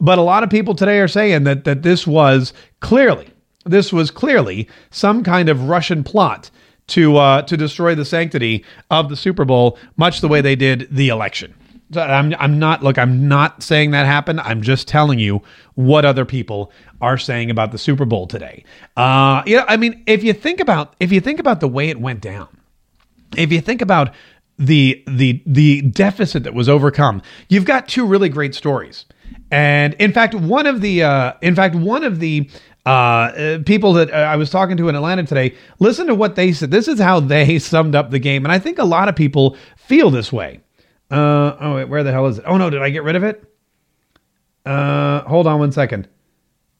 But 0.00 0.18
a 0.18 0.22
lot 0.22 0.42
of 0.42 0.50
people 0.50 0.74
today 0.74 0.98
are 0.98 1.08
saying 1.08 1.44
that, 1.44 1.64
that 1.64 1.82
this 1.82 2.06
was 2.06 2.52
clearly, 2.80 3.28
this 3.64 3.92
was 3.92 4.10
clearly 4.10 4.68
some 4.90 5.22
kind 5.22 5.48
of 5.48 5.68
Russian 5.68 6.02
plot 6.02 6.50
to, 6.88 7.16
uh, 7.16 7.42
to 7.42 7.56
destroy 7.56 7.94
the 7.94 8.04
sanctity 8.04 8.64
of 8.90 9.08
the 9.08 9.16
Super 9.16 9.44
Bowl, 9.44 9.78
much 9.96 10.20
the 10.20 10.28
way 10.28 10.40
they 10.40 10.56
did 10.56 10.88
the 10.90 11.08
election. 11.08 11.54
I'm, 11.96 12.34
I'm 12.38 12.58
not 12.58 12.82
look 12.82 12.98
I'm 12.98 13.28
not 13.28 13.62
saying 13.62 13.90
that 13.92 14.06
happened. 14.06 14.40
I'm 14.40 14.62
just 14.62 14.88
telling 14.88 15.18
you 15.18 15.42
what 15.74 16.04
other 16.04 16.24
people 16.24 16.72
are 17.00 17.18
saying 17.18 17.50
about 17.50 17.72
the 17.72 17.78
Super 17.78 18.04
Bowl 18.04 18.26
today. 18.26 18.64
Uh, 18.96 19.42
I 19.46 19.76
mean, 19.78 20.02
if 20.06 20.22
you 20.22 20.32
think 20.32 20.60
about 20.60 20.94
if 21.00 21.12
you 21.12 21.20
think 21.20 21.38
about 21.38 21.60
the 21.60 21.68
way 21.68 21.88
it 21.88 22.00
went 22.00 22.20
down, 22.20 22.48
if 23.36 23.52
you 23.52 23.60
think 23.60 23.82
about 23.82 24.14
the 24.58 25.02
the 25.06 25.42
the 25.46 25.82
deficit 25.82 26.44
that 26.44 26.54
was 26.54 26.68
overcome, 26.68 27.22
you've 27.48 27.64
got 27.64 27.88
two 27.88 28.06
really 28.06 28.28
great 28.28 28.54
stories. 28.54 29.06
And 29.50 29.94
in 29.94 30.12
fact, 30.12 30.34
one 30.34 30.66
of 30.66 30.80
the 30.80 31.02
uh, 31.02 31.32
in 31.42 31.54
fact 31.54 31.74
one 31.74 32.04
of 32.04 32.20
the 32.20 32.48
uh, 32.84 32.88
uh, 32.88 33.58
people 33.64 33.92
that 33.92 34.10
uh, 34.10 34.16
I 34.16 34.36
was 34.36 34.50
talking 34.50 34.76
to 34.76 34.88
in 34.88 34.96
Atlanta 34.96 35.24
today, 35.24 35.54
listen 35.78 36.06
to 36.08 36.14
what 36.14 36.34
they 36.34 36.52
said. 36.52 36.70
This 36.70 36.88
is 36.88 36.98
how 36.98 37.20
they 37.20 37.58
summed 37.60 37.94
up 37.94 38.10
the 38.10 38.18
game, 38.18 38.44
and 38.44 38.52
I 38.52 38.58
think 38.58 38.78
a 38.78 38.84
lot 38.84 39.08
of 39.08 39.16
people 39.16 39.56
feel 39.76 40.10
this 40.10 40.32
way. 40.32 40.60
Uh, 41.12 41.56
oh, 41.60 41.74
wait, 41.76 41.84
where 41.88 42.02
the 42.02 42.10
hell 42.10 42.26
is 42.26 42.38
it? 42.38 42.44
Oh, 42.46 42.56
no, 42.56 42.70
did 42.70 42.80
I 42.80 42.88
get 42.88 43.02
rid 43.04 43.16
of 43.16 43.22
it? 43.22 43.44
Uh, 44.64 45.20
hold 45.22 45.46
on 45.46 45.58
one 45.58 45.70
second. 45.70 46.08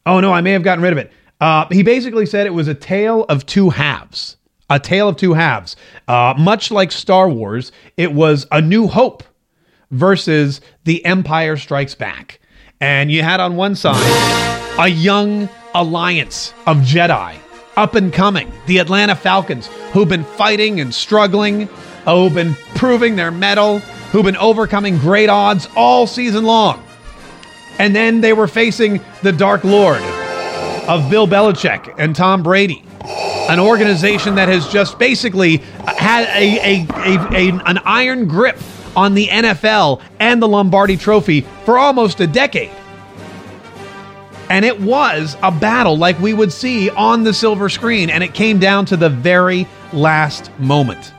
Oh, 0.07 0.21
no, 0.21 0.33
I 0.33 0.41
may 0.41 0.53
have 0.53 0.63
gotten 0.63 0.83
rid 0.83 0.93
of 0.93 0.99
it. 0.99 1.13
Uh, 1.41 1.67
he 1.71 1.83
basically 1.83 2.25
said 2.25 2.47
it 2.47 2.55
was 2.55 2.67
a 2.67 2.75
tale 2.75 3.25
of 3.25 3.45
two 3.45 3.69
halves. 3.69 4.39
A 4.71 4.81
tale 4.81 5.11
of 5.11 5.17
two 5.17 5.35
halves. 5.35 5.77
Uh, 6.09 6.35
much 6.39 6.71
like 6.71 6.91
Star 6.93 7.29
Wars, 7.29 7.73
it 7.99 8.15
was 8.15 8.47
A 8.51 8.63
New 8.63 8.87
Hope 8.87 9.23
versus 9.91 10.63
The 10.85 11.05
Empire 11.05 11.59
Strikes 11.59 11.95
Back. 11.95 12.41
And 12.81 13.13
you 13.13 13.23
had 13.23 13.39
on 13.39 13.57
one 13.57 13.75
side 13.75 14.75
a 14.79 14.89
young 14.89 15.49
alliance 15.75 16.55
of 16.67 16.79
Jedi 16.79 17.37
up 17.77 17.95
and 17.95 18.13
coming, 18.13 18.51
the 18.67 18.79
Atlanta 18.79 19.15
Falcons, 19.15 19.67
who've 19.93 20.09
been 20.09 20.25
fighting 20.25 20.81
and 20.81 20.95
struggling, 20.95 21.69
who've 22.05 22.35
been 22.35 22.55
proving 22.75 23.17
their 23.17 23.31
mettle, 23.31 23.79
who've 24.11 24.25
been 24.25 24.37
overcoming 24.37 24.99
great 24.99 25.29
odds 25.29 25.69
all 25.77 26.07
season 26.07 26.45
long. 26.45 26.83
And 27.79 27.95
then 27.97 28.21
they 28.21 28.33
were 28.33 28.47
facing 28.47 29.01
the 29.23 29.33
Dark 29.33 29.65
Lord 29.65 30.03
of 30.89 31.09
Bill 31.11 31.27
Belichick 31.27 31.95
and 31.99 32.15
Tom 32.15 32.43
Brady, 32.43 32.85
an 33.49 33.59
organization 33.59 34.35
that 34.35 34.49
has 34.49 34.69
just 34.69 34.99
basically 34.99 35.59
had 35.87 36.25
a, 36.37 36.59
a, 36.59 36.87
a, 36.91 37.35
a, 37.35 37.63
an 37.67 37.79
iron 37.85 38.27
grip 38.29 38.59
on 38.97 39.15
the 39.15 39.29
NFL 39.29 40.03
and 40.21 40.43
the 40.43 40.49
Lombardi 40.49 40.97
Trophy 40.97 41.43
for 41.65 41.79
almost 41.79 42.21
a 42.21 42.27
decade. 42.27 42.71
And 44.51 44.65
it 44.65 44.81
was 44.81 45.37
a 45.43 45.51
battle 45.51 45.97
like 45.97 46.19
we 46.21 46.35
would 46.35 46.53
see 46.53 46.91
on 46.91 47.25
the 47.25 47.33
silver 47.33 47.71
screen, 47.71 48.11
and 48.11 48.23
it 48.23 48.35
came 48.35 48.59
down 48.59 48.85
to 48.87 48.99
the 48.99 49.09
very 49.09 49.67
last 49.95 50.51
moment. 50.59 51.12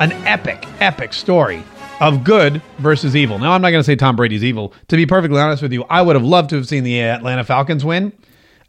An 0.00 0.12
epic, 0.26 0.64
epic 0.80 1.12
story 1.12 1.64
of 2.00 2.22
good 2.22 2.62
versus 2.78 3.16
evil. 3.16 3.38
Now, 3.40 3.52
I'm 3.52 3.60
not 3.60 3.70
going 3.70 3.80
to 3.80 3.84
say 3.84 3.96
Tom 3.96 4.14
Brady's 4.14 4.44
evil. 4.44 4.72
To 4.88 4.96
be 4.96 5.06
perfectly 5.06 5.40
honest 5.40 5.60
with 5.60 5.72
you, 5.72 5.84
I 5.90 6.02
would 6.02 6.14
have 6.14 6.24
loved 6.24 6.50
to 6.50 6.56
have 6.56 6.68
seen 6.68 6.84
the 6.84 7.00
Atlanta 7.00 7.42
Falcons 7.42 7.84
win. 7.84 8.12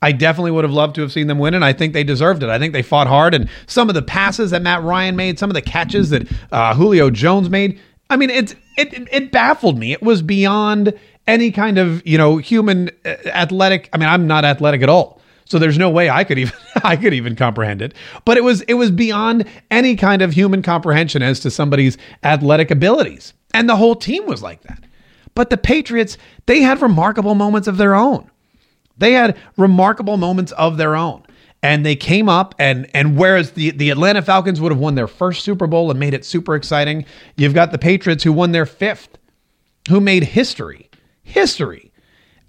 I 0.01 0.11
definitely 0.11 0.51
would 0.51 0.63
have 0.63 0.73
loved 0.73 0.95
to 0.95 1.01
have 1.01 1.11
seen 1.11 1.27
them 1.27 1.37
win, 1.37 1.53
and 1.53 1.63
I 1.63 1.73
think 1.73 1.93
they 1.93 2.03
deserved 2.03 2.41
it. 2.41 2.49
I 2.49 2.57
think 2.57 2.73
they 2.73 2.81
fought 2.81 3.05
hard, 3.05 3.35
and 3.35 3.47
some 3.67 3.89
of 3.89 3.95
the 3.95 4.01
passes 4.01 4.51
that 4.51 4.63
Matt 4.63 4.81
Ryan 4.81 5.15
made, 5.15 5.37
some 5.37 5.49
of 5.51 5.53
the 5.53 5.61
catches 5.61 6.09
that 6.09 6.27
uh, 6.51 6.73
Julio 6.73 7.09
Jones 7.11 7.49
made, 7.49 7.79
I 8.09 8.15
mean, 8.15 8.29
it, 8.31 8.55
it 8.77 9.07
it 9.11 9.31
baffled 9.31 9.77
me. 9.77 9.91
It 9.91 10.01
was 10.01 10.23
beyond 10.23 10.97
any 11.27 11.51
kind 11.51 11.77
of 11.77 12.05
you 12.07 12.17
know 12.17 12.37
human 12.37 12.89
uh, 13.05 13.15
athletic. 13.27 13.89
I 13.93 13.97
mean, 13.97 14.09
I'm 14.09 14.25
not 14.25 14.45
athletic 14.45 14.81
at 14.81 14.89
all, 14.89 15.18
so 15.49 15.57
there's 15.57 15.79
no 15.79 15.89
way 15.89 16.09
I 16.09 16.23
could 16.23 16.37
even 16.39 16.53
I 16.83 16.95
could 16.95 17.13
even 17.13 17.35
comprehend 17.35 17.81
it. 17.81 17.93
But 18.23 18.37
it 18.37 18.43
was 18.43 18.61
it 18.61 18.75
was 18.75 18.91
beyond 18.91 19.45
any 19.69 19.95
kind 19.95 20.21
of 20.21 20.31
human 20.31 20.61
comprehension 20.61 21.21
as 21.21 21.39
to 21.41 21.51
somebody's 21.51 21.97
athletic 22.23 22.71
abilities, 22.71 23.33
and 23.53 23.67
the 23.67 23.75
whole 23.75 23.95
team 23.95 24.25
was 24.25 24.41
like 24.41 24.61
that. 24.61 24.83
But 25.35 25.49
the 25.49 25.57
Patriots, 25.57 26.17
they 26.45 26.61
had 26.61 26.81
remarkable 26.81 27.35
moments 27.35 27.67
of 27.67 27.77
their 27.77 27.95
own. 27.95 28.29
They 28.97 29.13
had 29.13 29.37
remarkable 29.57 30.17
moments 30.17 30.51
of 30.53 30.77
their 30.77 30.95
own. 30.95 31.23
And 31.61 31.85
they 31.85 31.95
came 31.95 32.29
up 32.29 32.55
and 32.57 32.89
and 32.93 33.17
whereas 33.17 33.51
the, 33.51 33.71
the 33.71 33.89
Atlanta 33.89 34.21
Falcons 34.21 34.61
would 34.61 34.71
have 34.71 34.79
won 34.79 34.95
their 34.95 35.07
first 35.07 35.43
Super 35.43 35.67
Bowl 35.67 35.91
and 35.91 35.99
made 35.99 36.13
it 36.13 36.23
super 36.23 36.55
exciting, 36.55 37.05
you've 37.35 37.53
got 37.53 37.71
the 37.73 37.77
Patriots 37.77 38.23
who 38.23 38.31
won 38.31 38.53
their 38.53 38.65
fifth, 38.65 39.17
who 39.89 39.99
made 39.99 40.23
history. 40.23 40.89
History. 41.23 41.88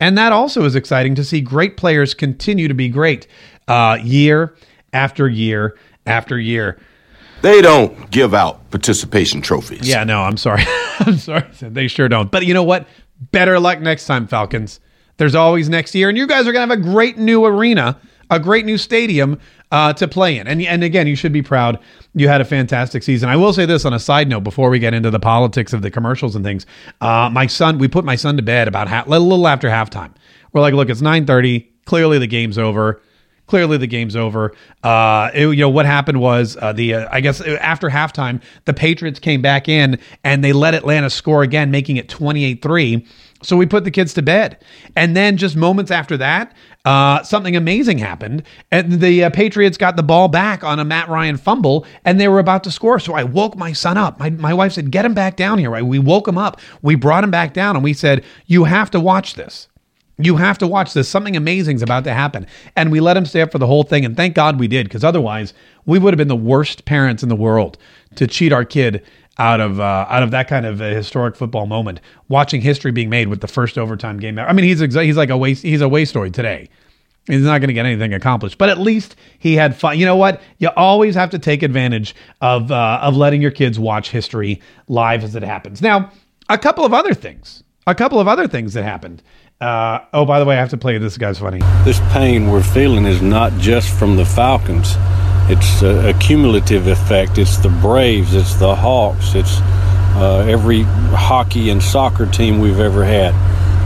And 0.01 0.17
that 0.17 0.33
also 0.33 0.65
is 0.65 0.75
exciting 0.75 1.15
to 1.17 1.25
see 1.25 1.41
great 1.41 1.77
players 1.77 2.15
continue 2.15 2.69
to 2.69 2.75
be 2.75 2.89
great 2.89 3.27
uh, 3.69 3.99
year 4.03 4.57
after 4.93 5.29
year 5.29 5.77
after 6.07 6.39
year. 6.39 6.81
They 7.43 7.63
don't 7.63 8.11
give 8.11 8.35
out 8.35 8.71
participation 8.71 9.41
trophies. 9.41 9.89
Yeah, 9.89 10.05
no, 10.05 10.23
I'm 10.23 10.37
sorry. 10.37 10.65
I'm 11.01 11.17
sorry. 11.17 11.47
They 11.61 11.89
sure 11.89 12.09
don't. 12.09 12.31
But 12.31 12.47
you 12.47 12.55
know 12.55 12.63
what? 12.63 12.87
Better 13.33 13.59
luck 13.61 13.81
next 13.81 14.07
time, 14.07 14.27
Falcons. 14.27 14.81
There's 15.17 15.35
always 15.35 15.69
next 15.69 15.95
year, 15.95 16.09
and 16.09 16.17
you 16.17 16.27
guys 16.27 16.47
are 16.47 16.53
going 16.53 16.67
to 16.67 16.75
have 16.75 16.79
a 16.79 16.83
great 16.83 17.19
new 17.19 17.45
arena, 17.45 18.01
a 18.31 18.39
great 18.39 18.65
new 18.65 18.79
stadium 18.79 19.39
uh, 19.71 19.93
to 19.95 20.09
play 20.09 20.39
in. 20.39 20.47
And 20.47 20.63
and 20.63 20.83
again, 20.83 21.07
you 21.07 21.17
should 21.17 21.33
be 21.33 21.43
proud. 21.43 21.79
You 22.15 22.29
had 22.29 22.41
a 22.41 22.45
fantastic 22.45 23.03
season. 23.03 23.29
I 23.29 23.37
will 23.37 23.53
say 23.53 23.67
this 23.67 23.85
on 23.85 23.93
a 23.93 23.99
side 23.99 24.29
note 24.29 24.45
before 24.45 24.71
we 24.71 24.79
get 24.79 24.95
into 24.95 25.11
the 25.11 25.21
politics 25.21 25.73
of 25.73 25.83
the 25.83 25.91
commercials 25.91 26.35
and 26.37 26.45
things. 26.45 26.67
Uh, 27.01 27.29
my 27.31 27.47
son, 27.47 27.79
we 27.79 27.89
put 27.89 28.05
my 28.05 28.17
son 28.17 28.37
to 28.37 28.43
bed 28.43 28.69
about 28.69 28.89
half, 28.89 29.07
a 29.07 29.11
little 29.11 29.47
after 29.47 29.69
halftime. 29.69 30.13
We're 30.53 30.61
like, 30.61 30.75
look, 30.75 30.89
it's 30.89 31.03
9:30. 31.03 31.67
Clearly, 31.85 32.19
the 32.19 32.27
game's 32.27 32.59
over 32.59 33.01
clearly 33.51 33.77
the 33.77 33.87
game's 33.89 34.15
over. 34.15 34.53
Uh, 34.85 35.31
it, 35.35 35.49
you 35.49 35.57
know 35.57 35.69
what 35.69 35.85
happened 35.85 36.21
was 36.21 36.57
uh, 36.63 36.73
the 36.73 36.95
uh, 36.95 37.09
I 37.11 37.21
guess 37.21 37.41
after 37.41 37.91
halftime, 37.91 38.41
the 38.65 38.73
Patriots 38.73 39.19
came 39.19 39.43
back 39.43 39.69
in 39.69 39.99
and 40.23 40.43
they 40.43 40.53
let 40.53 40.73
Atlanta 40.75 41.11
score 41.11 41.43
again, 41.43 41.71
making 41.71 41.97
it 41.97 42.09
28-3. 42.09 43.07
So 43.43 43.57
we 43.57 43.67
put 43.67 43.85
the 43.85 43.91
kids 43.91 44.13
to 44.15 44.23
bed. 44.23 44.63
And 44.97 45.17
then 45.17 45.37
just 45.37 45.57
moments 45.57 45.91
after 45.91 46.17
that, 46.19 46.55
uh, 46.85 47.23
something 47.23 47.57
amazing 47.57 47.99
happened. 47.99 48.43
And 48.71 49.01
the 49.01 49.25
uh, 49.25 49.31
Patriots 49.31 49.77
got 49.77 49.97
the 49.97 50.03
ball 50.03 50.29
back 50.29 50.63
on 50.63 50.79
a 50.79 50.85
Matt 50.85 51.09
Ryan 51.09 51.37
fumble 51.37 51.87
and 52.05 52.21
they 52.21 52.29
were 52.29 52.39
about 52.39 52.65
to 52.65 52.71
score. 52.71 52.99
So 52.99 53.15
I 53.15 53.25
woke 53.25 53.57
my 53.57 53.73
son 53.73 53.97
up. 53.97 54.19
My, 54.19 54.31
my 54.31 54.55
wife 54.55 54.73
said, 54.73 54.91
Get 54.91 55.05
him 55.05 55.15
back 55.15 55.37
down 55.37 55.59
here. 55.59 55.71
Right? 55.71 55.85
We 55.85 55.99
woke 55.99 56.29
him 56.29 56.39
up. 56.39 56.61
We 56.83 56.95
brought 56.95 57.25
him 57.25 57.31
back 57.31 57.55
down 57.55 57.77
and 57.77 57.85
we 57.85 57.95
said, 57.95 58.25
You 58.47 58.65
have 58.65 58.91
to 58.91 59.01
watch 59.01 59.35
this. 59.35 59.69
You 60.19 60.37
have 60.37 60.59
to 60.59 60.67
watch 60.67 60.93
this. 60.93 61.09
Something 61.09 61.37
amazing 61.37 61.77
is 61.77 61.83
about 61.83 62.05
to 62.05 62.13
happen. 62.13 62.47
And 62.77 62.93
we 62.93 63.01
let 63.01 63.17
him 63.17 63.25
stay 63.25 63.41
up 63.41 63.53
for 63.53 63.59
the 63.59 63.67
whole 63.67 63.85
thing. 63.85 64.05
And 64.05 64.17
thank 64.17 64.35
God 64.35 64.61
we 64.61 64.69
did, 64.69 64.87
because 64.87 65.03
otherwise 65.03 65.55
we 65.87 65.99
would 65.99 66.13
have 66.13 66.19
been 66.19 66.29
the 66.29 66.37
worst 66.37 66.85
parents 66.85 67.23
in 67.23 67.31
the 67.31 67.37
world 67.37 67.79
to 68.17 68.27
cheat 68.27 68.53
our 68.53 68.65
kid 68.65 69.03
out 69.41 69.59
of 69.59 69.81
uh, 69.81 70.07
out 70.09 70.23
of 70.23 70.31
that 70.33 70.49
kind 70.49 70.67
of 70.67 70.81
a 70.83 70.91
historic 70.91 71.35
football 71.35 71.67
moment, 71.67 72.01
watching 72.29 72.61
history 72.61 72.93
being 72.93 73.09
made 73.09 73.29
with 73.29 73.41
the 73.41 73.49
first 73.49 73.79
overtime 73.79 74.19
game. 74.21 74.39
I 74.39 74.53
mean, 74.53 74.67
he's 74.67 74.83
exa- 74.83 75.05
he's 75.05 75.17
like 75.17 75.31
a 75.31 75.37
waste 75.37 75.63
he's 75.63 75.81
a 75.81 75.89
waste 75.89 76.11
story 76.11 76.31
today. 76.31 76.69
He's 77.27 77.43
not 77.43 77.59
going 77.59 77.69
to 77.69 77.75
get 77.75 77.87
anything 77.87 78.13
accomplished, 78.13 78.59
but 78.59 78.69
at 78.69 78.79
least 78.79 79.17
he 79.39 79.55
had 79.55 79.77
fun. 79.77 79.99
You 79.99 80.05
know 80.05 80.17
what? 80.17 80.41
You 80.59 80.69
always 80.77 81.15
have 81.15 81.31
to 81.31 81.39
take 81.39 81.63
advantage 81.63 82.15
of 82.43 82.71
uh, 82.71 83.01
of 83.03 83.17
letting 83.17 83.41
your 83.41 83.51
kids 83.51 83.79
watch 83.79 84.11
history 84.11 84.61
live 84.89 85.25
as 85.25 85.35
it 85.35 85.43
happens. 85.43 85.81
Now, 85.81 86.13
a 86.51 86.59
couple 86.59 86.85
of 86.85 86.93
other 86.93 87.15
things, 87.15 87.65
a 87.87 87.95
couple 87.95 88.21
of 88.21 88.29
other 88.29 88.47
things 88.47 88.75
that 88.75 88.85
happened. 88.85 89.23
Uh, 89.59 90.01
oh, 90.13 90.25
by 90.25 90.39
the 90.39 90.45
way, 90.45 90.57
I 90.57 90.59
have 90.59 90.71
to 90.71 90.79
play 90.79 90.97
this 90.99 91.19
guy's 91.19 91.39
funny. 91.39 91.61
This 91.85 92.01
pain 92.13 92.51
we're 92.51 92.63
feeling 92.63 93.07
is 93.07 93.21
not 93.23 93.53
just 93.55 93.91
from 93.99 94.17
the 94.17 94.25
Falcons. 94.25 94.97
It's 95.51 95.83
a, 95.83 96.11
a 96.11 96.15
cumulative 96.15 96.87
effect. 96.87 97.37
It's 97.37 97.57
the 97.57 97.71
Braves, 97.71 98.35
it's 98.35 98.55
the 98.55 98.73
Hawks, 98.73 99.35
it's 99.35 99.59
uh, 100.15 100.47
every 100.49 100.83
hockey 100.83 101.71
and 101.71 101.83
soccer 101.83 102.25
team 102.27 102.61
we've 102.61 102.79
ever 102.79 103.05
had. 103.05 103.35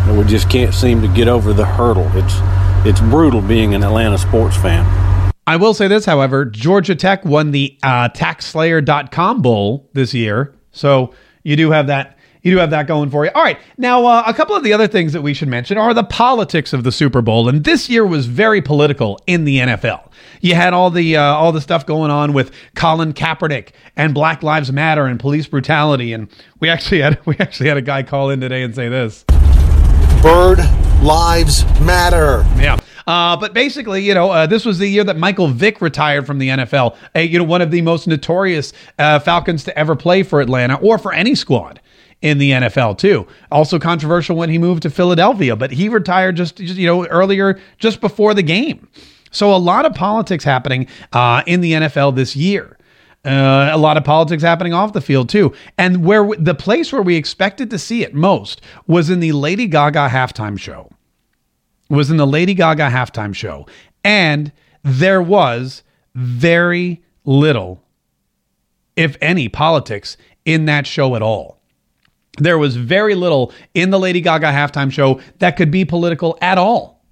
And 0.07 0.19
we 0.19 0.25
just 0.27 0.51
can't 0.51 0.75
seem 0.75 1.01
to 1.01 1.09
get 1.09 1.27
over 1.27 1.55
the 1.55 1.65
hurdle. 1.65 2.11
It's 2.13 2.35
it's 2.87 3.01
brutal 3.01 3.41
being 3.41 3.75
an 3.75 3.83
Atlanta 3.83 4.19
sports 4.19 4.59
fan. 4.59 5.33
I 5.47 5.57
will 5.57 5.73
say 5.73 5.89
this, 5.89 6.05
however, 6.05 6.45
Georgia 6.45 6.95
Tech 6.95 7.25
won 7.25 7.51
the 7.51 7.79
uh, 7.83 8.11
TaxSlayer.com 8.11 9.41
Bowl 9.41 9.89
this 9.95 10.13
year, 10.13 10.55
so 10.71 11.15
you 11.45 11.57
do 11.57 11.71
have 11.71 11.87
that 11.87 12.14
you 12.45 12.51
do 12.53 12.59
have 12.59 12.71
that 12.71 12.87
going 12.87 13.09
for 13.09 13.25
you. 13.25 13.31
All 13.35 13.43
right. 13.43 13.59
Now, 13.79 14.05
uh, 14.05 14.23
a 14.27 14.35
couple 14.35 14.55
of 14.55 14.63
the 14.63 14.75
other 14.75 14.87
things 14.87 15.15
that 15.15 15.23
we 15.23 15.33
should 15.33 15.49
mention 15.49 15.79
are 15.79 15.95
the 15.95 16.05
politics 16.05 16.75
of 16.75 16.85
the 16.85 16.93
Super 16.93 17.23
Bowl. 17.23 17.49
And 17.49 17.65
this 17.65 17.89
year 17.89 18.07
was 18.07 18.27
very 18.27 18.61
political 18.61 19.19
in 19.27 19.45
the 19.45 19.59
NFL. 19.59 20.11
You 20.43 20.55
had 20.55 20.75
all 20.75 20.91
the 20.91 21.17
uh, 21.17 21.23
all 21.23 21.53
the 21.53 21.63
stuff 21.63 21.87
going 21.87 22.11
on 22.11 22.35
with 22.35 22.53
Colin 22.75 23.15
Kaepernick 23.15 23.71
and 23.97 24.13
Black 24.13 24.43
Lives 24.43 24.71
Matter 24.71 25.07
and 25.07 25.19
police 25.19 25.47
brutality. 25.47 26.13
And 26.13 26.29
we 26.61 26.69
actually 26.69 27.01
had 27.01 27.19
we 27.27 27.35
actually 27.39 27.71
had 27.71 27.79
a 27.79 27.83
guy 27.83 28.03
call 28.03 28.29
in 28.29 28.43
today 28.43 28.63
and 28.63 28.75
say 28.75 28.91
this: 28.91 29.25
"Bird 30.23 30.59
lives 31.03 31.65
matter." 31.81 32.45
Yeah. 32.61 32.79
Uh, 33.07 33.37
but 33.37 33.53
basically, 33.53 34.03
you 34.03 34.15
know, 34.15 34.31
uh, 34.31 34.47
this 34.47 34.65
was 34.65 34.79
the 34.79 34.89
year 34.89 35.05
that 35.05 35.17
Michael 35.17 35.49
Vick 35.49 35.81
retired 35.83 36.27
from 36.27 36.39
the 36.39 36.49
NFL. 36.49 36.97
Uh, 37.15 37.21
you 37.21 37.39
know, 37.39 37.45
one 37.45 37.61
of 37.61 37.71
the 37.71 37.83
most 37.83 38.07
notorious 38.07 38.73
uh, 38.99 39.19
Falcons 39.19 39.65
to 39.65 39.79
ever 39.79 39.95
play 39.95 40.23
for 40.23 40.41
Atlanta 40.41 40.77
or 40.77 40.97
for 40.99 41.13
any 41.13 41.35
squad 41.35 41.81
in 42.25 42.39
the 42.39 42.53
NFL 42.53 42.97
too. 42.97 43.27
Also 43.53 43.79
controversial 43.79 44.35
when 44.35 44.49
he 44.49 44.57
moved 44.57 44.83
to 44.83 44.91
Philadelphia, 44.91 45.55
but 45.55 45.71
he 45.71 45.91
retired 45.91 46.37
just, 46.37 46.59
you 46.59 46.87
know 46.87 47.07
earlier, 47.07 47.61
just 47.79 48.01
before 48.01 48.33
the 48.33 48.43
game. 48.43 48.89
So 49.31 49.55
a 49.55 49.59
lot 49.59 49.85
of 49.85 49.95
politics 49.95 50.43
happening 50.43 50.87
uh, 51.13 51.43
in 51.47 51.61
the 51.61 51.73
NFL 51.73 52.17
this 52.17 52.35
year. 52.35 52.79
Uh, 53.27 53.71
a 53.73 53.79
lot 53.79 53.99
of 53.99 54.05
politics 54.05 54.43
happening 54.43 54.73
off 54.73 54.95
the 54.95 55.01
field 55.01 55.29
too, 55.29 55.53
and 55.79 56.05
where 56.05 56.29
the 56.39 56.55
place 56.55 56.93
where 56.93 57.03
we 57.03 57.17
expected 57.17 57.71
to 57.71 57.79
see 57.79 58.03
it 58.03 58.15
most 58.15 58.61
was 58.87 59.09
in 59.09 59.21
the 59.21 59.33
Lady 59.33 59.67
Gaga 59.67 60.09
halftime 60.09 60.59
show. 60.59 60.91
Was 61.89 62.11
in 62.11 62.17
the 62.17 62.27
Lady 62.27 62.55
Gaga 62.55 62.91
halftime 62.91 63.35
show, 63.35 63.67
and 64.03 64.53
there 64.83 65.23
was 65.23 65.83
very 66.15 67.03
little, 67.25 67.83
if 68.95 69.17
any, 69.23 69.49
politics 69.49 70.19
in 70.45 70.67
that 70.67 70.87
show 70.87 71.17
at 71.17 71.23
all. 71.23 71.64
There 72.39 72.59
was 72.59 72.77
very 72.77 73.15
little 73.15 73.53
in 73.75 73.91
the 73.91 73.99
Lady 73.99 74.21
Gaga 74.21 74.47
halftime 74.47 74.91
show 74.91 75.21
that 75.39 75.57
could 75.57 75.71
be 75.71 75.85
political 75.85 76.37
at 76.41 76.59
all. 76.59 77.05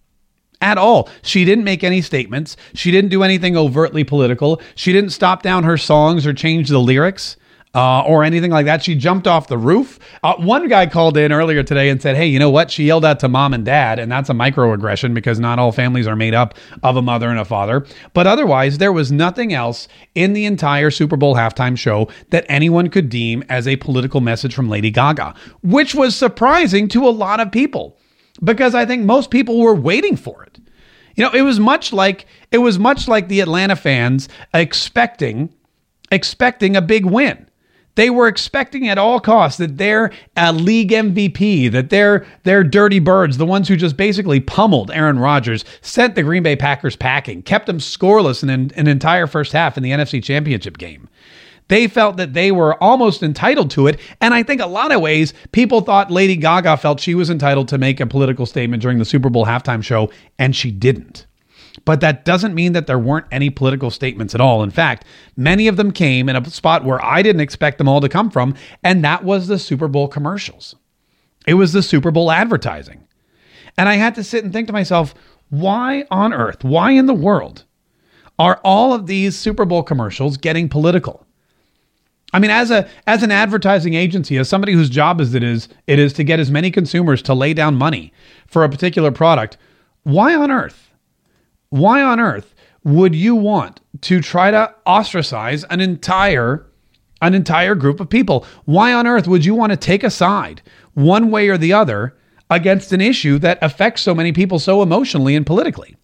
At 0.61 0.79
all. 0.79 1.09
She 1.23 1.45
didn't 1.45 1.65
make 1.65 1.83
any 1.83 2.03
statements. 2.03 2.57
She 2.75 2.91
didn't 2.91 3.11
do 3.11 3.23
anything 3.23 3.57
overtly 3.57 4.05
political. 4.05 4.61
She 4.75 4.93
didn't 4.93 5.11
stop 5.11 5.43
down 5.43 5.65
her 5.65 5.77
songs 5.77 6.27
or 6.27 6.33
change 6.33 6.69
the 6.69 6.79
lyrics 6.79 7.37
uh, 7.75 8.03
or 8.03 8.25
anything 8.25 8.51
like 8.51 8.67
that. 8.67 8.83
She 8.83 8.95
jumped 8.95 9.27
off 9.27 9.49
the 9.49 9.59
roof. 9.59 9.99
Uh, 10.23 10.35
one 10.37 10.69
guy 10.69 10.87
called 10.87 11.17
in 11.17 11.33
earlier 11.33 11.63
today 11.63 11.89
and 11.89 12.01
said, 12.01 12.17
Hey, 12.17 12.27
you 12.27 12.39
know 12.39 12.51
what? 12.51 12.71
She 12.71 12.85
yelled 12.85 13.05
out 13.05 13.21
to 13.21 13.29
mom 13.29 13.55
and 13.55 13.65
dad, 13.65 13.99
and 13.99 14.11
that's 14.11 14.31
a 14.31 14.35
microaggression 14.35 15.15
because 15.15 15.41
not 15.41 15.59
all 15.59 15.73
families 15.73 16.07
are 16.07 16.17
made 16.17 16.35
up 16.35 16.55
of 16.83 16.97
a 16.97 17.03
mother 17.03 17.29
and 17.29 17.39
a 17.39 17.45
father. 17.45 17.87
But 18.15 18.27
otherwise, 18.27 18.79
there 18.79 18.93
was 18.93 19.11
nothing 19.11 19.53
else 19.53 19.89
in 20.15 20.33
the 20.33 20.45
entire 20.45 20.91
Super 20.91 21.17
Bowl 21.17 21.35
halftime 21.35 21.77
show 21.77 22.09
that 22.31 22.47
anyone 22.49 22.89
could 22.89 23.09
deem 23.09 23.43
as 23.49 23.67
a 23.67 23.77
political 23.77 24.21
message 24.21 24.55
from 24.55 24.69
Lady 24.69 24.91
Gaga, 24.91 25.35
which 25.63 25.95
was 25.95 26.15
surprising 26.15 26.89
to 26.89 27.07
a 27.07 27.11
lot 27.11 27.41
of 27.41 27.51
people 27.51 27.99
because 28.43 28.75
I 28.75 28.87
think 28.87 29.05
most 29.05 29.31
people 29.31 29.59
were 29.59 29.75
waiting 29.75 30.17
for 30.17 30.43
it. 30.45 30.59
You 31.15 31.25
know, 31.25 31.33
it 31.33 31.43
was 31.43 31.61
much 31.61 31.93
like 31.93 32.27
it 32.51 32.59
was 32.59 32.79
much 32.79 33.07
like 33.07 33.29
the 33.29 33.41
Atlanta 33.41 33.77
fans 33.77 34.29
expecting 34.55 35.53
expecting 36.11 36.77
a 36.77 36.83
big 36.83 37.07
win. 37.07 37.49
They 37.95 38.09
were 38.09 38.27
expecting 38.27 38.89
at 38.89 38.97
all 38.97 39.21
costs 39.21 39.59
that 39.59 39.77
their 39.77 40.13
uh, 40.37 40.53
league 40.53 40.91
MVP, 40.91 41.71
that 41.73 41.91
their 41.91 42.27
their 42.45 42.65
dirty 42.65 43.01
birds, 43.01 43.37
the 43.37 43.47
ones 43.47 43.69
who 43.69 43.77
just 43.77 43.97
basically 43.97 44.41
pummeled 44.41 44.91
Aaron 44.91 45.19
Rodgers, 45.19 45.65
sent 45.83 46.15
the 46.15 46.23
Green 46.23 46.43
Bay 46.43 46.57
Packers 46.57 46.97
packing, 46.97 47.43
kept 47.43 47.67
them 47.67 47.79
scoreless 47.79 48.43
in 48.43 48.49
an, 48.49 48.71
an 48.77 48.89
entire 48.89 49.27
first 49.27 49.53
half 49.53 49.77
in 49.77 49.83
the 49.83 49.91
NFC 49.91 50.23
Championship 50.23 50.79
game. 50.79 51.09
They 51.69 51.87
felt 51.87 52.17
that 52.17 52.35
they 52.35 52.53
were 52.53 52.83
almost 52.83 53.23
entitled 53.23 53.71
to 53.73 53.87
it. 53.87 53.99
And 54.21 54.35
I 54.35 54.43
think 54.43 54.61
a 54.61 54.67
lot 54.67 54.93
of 54.93 55.01
ways, 55.01 55.33
people 55.53 55.81
thought 55.81 56.11
Lady 56.11 56.37
Gaga 56.37 56.77
felt 56.77 57.01
she 57.01 57.15
was 57.15 57.31
entitled 57.31 57.69
to 57.69 57.79
make 57.79 58.01
a 58.01 58.07
political 58.07 58.47
statement 58.47 58.83
during 58.83 58.99
the 58.99 59.05
Super 59.05 59.31
Bowl 59.31 59.47
halftime 59.47 59.83
show, 59.83 60.11
and 60.39 60.55
she 60.55 60.71
didn't. 60.71 61.27
But 61.85 62.01
that 62.01 62.25
doesn't 62.25 62.55
mean 62.55 62.73
that 62.73 62.87
there 62.87 62.99
weren't 62.99 63.27
any 63.33 63.51
political 63.51 63.91
statements 63.91 64.35
at 64.35 64.41
all. 64.41 64.63
In 64.63 64.71
fact, 64.71 65.07
many 65.37 65.69
of 65.69 65.77
them 65.77 65.91
came 65.91 66.29
in 66.29 66.37
a 66.37 66.51
spot 66.51 66.85
where 66.85 67.03
I 67.05 67.23
didn't 67.23 67.41
expect 67.41 67.79
them 67.79 67.89
all 67.89 68.01
to 68.01 68.09
come 68.09 68.31
from, 68.31 68.55
and 68.85 69.05
that 69.05 69.25
was 69.25 69.47
the 69.47 69.59
Super 69.59 69.89
Bowl 69.89 70.09
commercials. 70.09 70.77
It 71.47 71.55
was 71.55 71.73
the 71.73 71.83
Super 71.83 72.11
Bowl 72.11 72.31
advertising. 72.31 73.07
And 73.79 73.89
I 73.89 73.95
had 73.95 74.15
to 74.17 74.25
sit 74.25 74.45
and 74.45 74.53
think 74.53 74.67
to 74.67 74.73
myself, 74.73 75.15
why 75.49 76.05
on 76.11 76.33
earth, 76.33 76.63
why 76.63 76.93
in 76.93 77.07
the 77.07 77.15
world 77.15 77.65
are 78.39 78.61
all 78.65 78.93
of 78.93 79.07
these 79.07 79.37
Super 79.37 79.65
Bowl 79.65 79.83
commercials 79.83 80.37
getting 80.37 80.69
political? 80.69 81.27
I 82.35 82.39
mean, 82.39 82.51
as 82.51 82.71
a 82.71 82.89
as 83.07 83.23
an 83.23 83.31
advertising 83.31 83.95
agency, 83.95 84.39
as 84.39 84.49
somebody 84.49 84.73
whose 84.73 84.89
job 84.89 85.21
is 85.21 85.35
it 85.35 85.43
is 85.43 85.69
it 85.87 85.99
is 85.99 86.13
to 86.15 86.25
get 86.25 86.41
as 86.41 86.51
many 86.51 86.71
consumers 86.71 87.21
to 87.23 87.35
lay 87.35 87.53
down 87.53 87.75
money 87.77 88.13
for 88.47 88.65
a 88.65 88.69
particular 88.71 89.11
product, 89.11 89.59
why 90.05 90.35
on 90.35 90.51
earth 90.51 90.92
why 91.73 92.03
on 92.03 92.21
earth 92.21 92.55
would 92.85 93.15
you 93.15 93.35
want 93.35 93.81
to 94.03 94.21
try 94.21 94.51
to 94.51 94.75
ostracize 94.87 95.65
an 95.65 95.81
entire 95.81 96.67
an 97.23 97.35
entire 97.35 97.75
group 97.75 97.99
of 97.99 98.11
people? 98.11 98.45
Why 98.67 98.93
on 98.93 99.07
earth 99.07 99.27
would 99.27 99.43
you 99.43 99.55
want 99.55 99.71
to 99.71 99.77
take 99.79 100.05
a 100.05 100.11
side 100.11 100.61
one 100.93 101.31
way 101.31 101.49
or 101.49 101.57
the 101.57 101.73
other 101.73 102.15
against 102.51 102.93
an 102.93 103.01
issue 103.01 103.39
that 103.39 103.59
affects 103.63 104.03
so 104.03 104.15
many 104.15 104.33
people 104.33 104.59
so 104.59 104.83
emotionally 104.83 105.35
and 105.35 105.47
politically? 105.47 105.97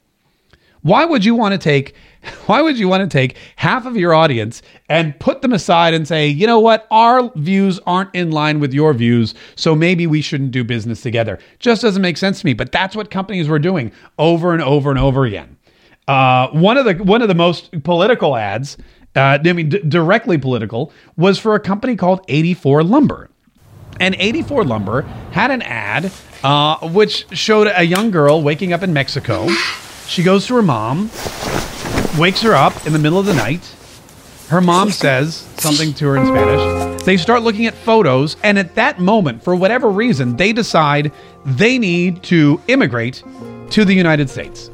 Why 0.81 1.05
would 1.05 1.23
you 1.23 1.35
want 1.35 1.53
to 1.53 1.59
take 1.59 1.95
why 2.47 2.63
would 2.63 2.79
you 2.79 2.89
want 2.89 3.03
to 3.03 3.19
take 3.19 3.37
half 3.57 3.85
of 3.85 3.95
your 3.97 4.15
audience 4.15 4.63
and 4.89 5.19
put 5.21 5.43
them 5.43 5.53
aside 5.53 5.93
and 5.93 6.09
say, 6.09 6.29
"You 6.29 6.47
know 6.47 6.61
what? 6.61 6.87
Our 6.91 7.31
views 7.37 7.79
aren't 7.87 8.15
in 8.15 8.31
line 8.31 8.59
with 8.59 8.73
your 8.73 8.95
views, 8.95 9.35
so 9.55 9.75
maybe 9.75 10.07
we 10.07 10.23
shouldn't 10.23 10.51
do 10.51 10.65
business 10.65 11.03
together." 11.03 11.39
Just 11.59 11.83
doesn't 11.83 12.01
make 12.01 12.17
sense 12.17 12.41
to 12.41 12.47
me, 12.47 12.55
but 12.55 12.73
that's 12.73 12.97
what 12.97 13.11
companies 13.11 13.49
were 13.49 13.59
doing 13.59 13.93
over 14.19 14.55
and 14.55 14.63
over 14.63 14.89
and 14.89 14.99
over 14.99 15.27
again. 15.27 15.58
Uh, 16.09 16.49
one 16.49 16.79
of 16.79 16.87
the 16.87 16.95
one 17.05 17.21
of 17.23 17.29
the 17.29 17.35
most 17.35 17.71
political 17.85 18.35
ads, 18.35 18.79
uh, 19.15 19.39
I 19.45 19.53
mean, 19.53 19.69
d- 19.69 19.83
directly 19.87 20.39
political, 20.39 20.91
was 21.17 21.39
for 21.39 21.55
a 21.55 21.61
company 21.61 21.97
called 21.97 22.25
84 22.29 22.83
Lumber. 22.83 23.31
And 24.01 24.17
84 24.19 24.65
Lumber 24.65 25.03
had 25.33 25.51
an 25.51 25.61
ad 25.63 26.11
uh, 26.43 26.77
which 26.89 27.27
showed 27.37 27.71
a 27.75 27.83
young 27.85 28.11
girl 28.11 28.43
waking 28.43 28.73
up 28.73 28.83
in 28.83 28.93
Mexico. 28.93 29.49
She 30.07 30.23
goes 30.23 30.47
to 30.47 30.55
her 30.55 30.63
mom, 30.63 31.11
wakes 32.19 32.41
her 32.43 32.55
up 32.55 32.87
in 32.87 32.93
the 32.93 32.99
middle 32.99 33.19
of 33.19 33.27
the 33.27 33.35
night. 33.35 33.75
Her 34.49 34.63
mom 34.63 34.91
says 34.91 35.47
something 35.59 35.93
to 35.95 36.07
her 36.07 36.17
in 36.17 36.27
Spanish. 36.27 37.05
They 37.05 37.19
start 37.19 37.43
looking 37.43 37.67
at 37.67 37.75
photos, 37.75 38.37
and 38.43 38.59
at 38.59 38.75
that 38.77 38.99
moment, 38.99 39.43
for 39.43 39.55
whatever 39.55 39.91
reason, 39.91 40.37
they 40.37 40.55
decide 40.55 41.13
they 41.45 41.79
need 41.79 42.23
to 42.25 42.59
immigrate 42.67 43.23
to 43.71 43.85
the 43.85 43.93
United 43.93 44.31
States. 44.31 44.71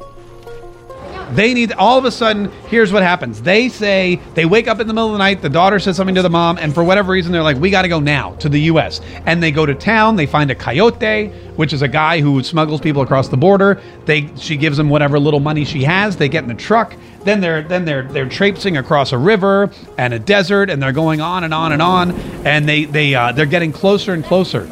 They 1.31 1.53
need 1.53 1.71
all 1.73 1.97
of 1.97 2.05
a 2.05 2.11
sudden. 2.11 2.51
Here's 2.67 2.91
what 2.91 3.03
happens. 3.03 3.41
They 3.41 3.69
say 3.69 4.19
they 4.33 4.45
wake 4.45 4.67
up 4.67 4.79
in 4.79 4.87
the 4.87 4.93
middle 4.93 5.07
of 5.07 5.13
the 5.13 5.19
night. 5.19 5.41
The 5.41 5.49
daughter 5.49 5.79
says 5.79 5.95
something 5.95 6.15
to 6.15 6.21
the 6.21 6.29
mom, 6.29 6.57
and 6.57 6.73
for 6.73 6.83
whatever 6.83 7.11
reason, 7.11 7.31
they're 7.31 7.43
like, 7.43 7.57
"We 7.57 7.69
got 7.69 7.83
to 7.83 7.87
go 7.87 7.99
now 7.99 8.33
to 8.35 8.49
the 8.49 8.61
U.S." 8.61 9.01
And 9.25 9.41
they 9.41 9.51
go 9.51 9.65
to 9.65 9.73
town. 9.73 10.15
They 10.15 10.25
find 10.25 10.51
a 10.51 10.55
coyote, 10.55 11.29
which 11.55 11.73
is 11.73 11.81
a 11.81 11.87
guy 11.87 12.21
who 12.21 12.43
smuggles 12.43 12.81
people 12.81 13.01
across 13.01 13.27
the 13.27 13.37
border. 13.37 13.81
They 14.05 14.29
she 14.37 14.57
gives 14.57 14.77
them 14.77 14.89
whatever 14.89 15.19
little 15.19 15.39
money 15.39 15.65
she 15.65 15.83
has. 15.83 16.17
They 16.17 16.29
get 16.29 16.43
in 16.43 16.49
the 16.49 16.55
truck. 16.55 16.95
Then 17.23 17.41
they're 17.41 17.63
then 17.63 17.85
they're 17.85 18.03
they're 18.03 18.29
traipsing 18.29 18.77
across 18.77 19.11
a 19.11 19.17
river 19.17 19.71
and 19.97 20.13
a 20.13 20.19
desert, 20.19 20.69
and 20.69 20.81
they're 20.81 20.91
going 20.91 21.21
on 21.21 21.43
and 21.43 21.53
on 21.53 21.71
and 21.71 21.81
on. 21.81 22.11
And 22.45 22.69
they 22.69 22.85
they 22.85 23.15
uh, 23.15 23.31
they're 23.31 23.45
getting 23.45 23.71
closer 23.71 24.13
and 24.13 24.23
closer 24.23 24.69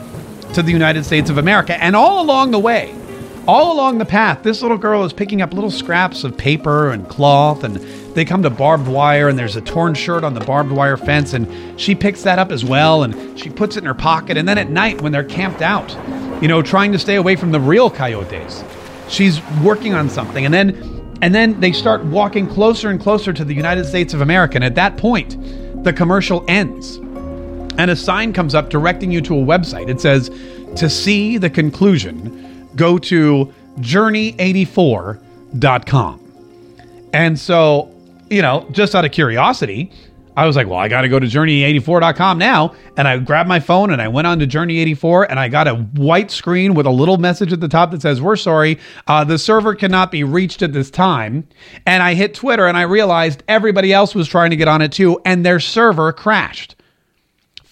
to 0.54 0.62
the 0.62 0.72
United 0.72 1.04
States 1.04 1.30
of 1.30 1.38
America. 1.38 1.82
And 1.82 1.96
all 1.96 2.22
along 2.22 2.52
the 2.52 2.60
way 2.60 2.96
all 3.48 3.74
along 3.74 3.98
the 3.98 4.06
path, 4.06 4.44
this 4.44 4.62
little 4.62 4.78
girl 4.78 5.04
is 5.04 5.14
picking 5.14 5.42
up 5.42 5.54
little 5.54 5.72
scraps 5.72 6.24
of 6.24 6.38
paper 6.38 6.92
and 6.92 7.08
cloth, 7.10 7.64
and 7.64 7.76
they 8.16 8.24
come 8.24 8.44
to 8.44 8.50
barbed 8.50 8.88
wire, 8.88 9.28
and 9.28 9.38
there's 9.38 9.56
a 9.56 9.62
torn 9.62 9.94
shirt 9.94 10.24
on 10.24 10.34
the 10.34 10.40
barbed 10.40 10.72
wire 10.72 10.98
fence, 10.98 11.34
and 11.34 11.80
she 11.80 11.96
picks 11.96 12.24
that 12.24 12.40
up 12.40 12.52
as 12.52 12.64
well, 12.64 13.04
and 13.04 13.38
she 13.40 13.50
puts 13.50 13.76
it 13.76 13.80
in 13.80 13.86
her 13.86 13.94
pocket. 13.94 14.38
And 14.38 14.48
then 14.48 14.58
at 14.58 14.70
night, 14.70 15.02
when 15.02 15.12
they're 15.12 15.24
camped 15.24 15.62
out, 15.62 15.92
you 16.42 16.48
know, 16.48 16.62
trying 16.62 16.92
to 16.94 17.00
stay 17.00 17.16
away 17.16 17.36
from 17.36 17.52
the 17.52 17.60
real 17.60 17.90
coyotes, 17.90 18.64
she's 19.10 19.42
working 19.62 19.94
on 19.94 20.10
something, 20.10 20.46
and 20.46 20.54
then, 20.54 21.18
and 21.22 21.34
then 21.34 21.60
they 21.60 21.72
start 21.72 22.04
walking 22.06 22.48
closer 22.48 22.90
and 22.90 23.00
closer 23.00 23.34
to 23.34 23.44
the 23.44 23.54
United 23.54 23.86
States 23.86 24.14
of 24.14 24.22
America. 24.22 24.56
And 24.56 24.64
at 24.64 24.76
that 24.76 24.98
point, 24.98 25.38
the 25.84 25.92
commercial 25.92 26.46
ends, 26.48 26.96
and 27.78 27.90
a 27.92 27.96
sign 27.96 28.32
comes 28.32 28.56
up 28.56 28.70
directing 28.70 29.12
you 29.12 29.22
to 29.22 29.36
a 29.36 29.44
website. 29.44 29.90
It 29.90 30.00
says, 30.00 30.30
"To 30.76 30.90
see 30.90 31.38
the 31.38 31.50
conclusion." 31.50 32.40
Go 32.76 32.98
to 33.00 33.54
journey84.com. 33.80 36.20
And 37.14 37.40
so, 37.40 37.90
you 38.30 38.42
know, 38.42 38.68
just 38.72 38.96
out 38.96 39.06
of 39.06 39.12
curiosity, 39.12 39.92
I 40.36 40.48
was 40.48 40.56
like, 40.56 40.68
well, 40.68 40.80
I 40.80 40.88
got 40.88 41.02
to 41.02 41.10
go 41.10 41.20
to 41.20 41.28
journey84.com 41.28 42.40
now. 42.40 42.74
And 42.98 43.08
I 43.08 43.18
grabbed 43.20 43.48
my 43.48 43.60
phone 43.60 43.92
and 43.92 44.02
I 44.02 44.08
went 44.08 44.26
on 44.26 44.40
to 44.40 44.48
Journey84 44.48 45.28
and 45.30 45.40
I 45.40 45.48
got 45.48 45.68
a 45.68 45.76
white 45.76 46.32
screen 46.32 46.74
with 46.74 46.88
a 46.88 46.92
little 46.92 47.18
message 47.18 47.54
at 47.54 47.60
the 47.60 47.68
top 47.68 47.92
that 47.92 48.02
says, 48.02 48.22
We're 48.22 48.36
sorry, 48.36 48.80
uh, 49.08 49.24
the 49.24 49.38
server 49.38 49.76
cannot 49.76 50.12
be 50.12 50.24
reached 50.24 50.62
at 50.62 50.74
this 50.74 50.90
time. 50.90 51.48
And 51.86 52.02
I 52.02 52.16
hit 52.16 52.34
Twitter 52.34 52.68
and 52.68 52.78
I 52.78 52.84
realized 52.84 53.44
everybody 53.48 53.94
else 53.94 54.16
was 54.16 54.28
trying 54.28 54.50
to 54.50 54.56
get 54.56 54.68
on 54.68 54.82
it 54.82 54.92
too, 54.92 55.22
and 55.26 55.46
their 55.46 55.60
server 55.60 56.12
crashed. 56.12 56.76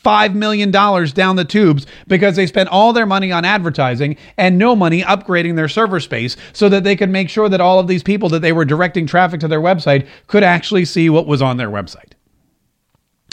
$5 0.04 0.34
million 0.34 0.72
down 0.72 1.36
the 1.36 1.46
tubes 1.46 1.86
because 2.08 2.36
they 2.36 2.48
spent 2.48 2.70
all 2.70 2.94
their 2.94 3.06
money 3.06 3.32
on 3.32 3.46
advertising 3.46 4.18
and 4.38 4.58
no 4.58 4.76
money 4.76 5.02
upgrading 5.02 5.56
their 5.56 5.68
server 5.68 6.00
space 6.00 6.36
so 6.54 6.70
that 6.70 6.84
they 6.84 6.96
could 6.96 7.10
make 7.10 7.30
sure 7.30 7.50
that 7.50 7.62
all 7.62 7.80
of 7.80 7.88
these 7.88 8.04
people 8.04 8.30
that 8.30 8.42
they 8.42 8.52
were 8.52 8.66
directing 8.66 9.06
traffic 9.06 9.40
to 9.40 9.48
their 9.48 9.62
website 9.62 10.08
could 10.28 10.44
actually 10.44 10.86
see 10.86 11.10
what 11.10 11.28
was 11.28 11.42
on 11.42 11.58
their 11.58 11.70
website. 11.70 12.14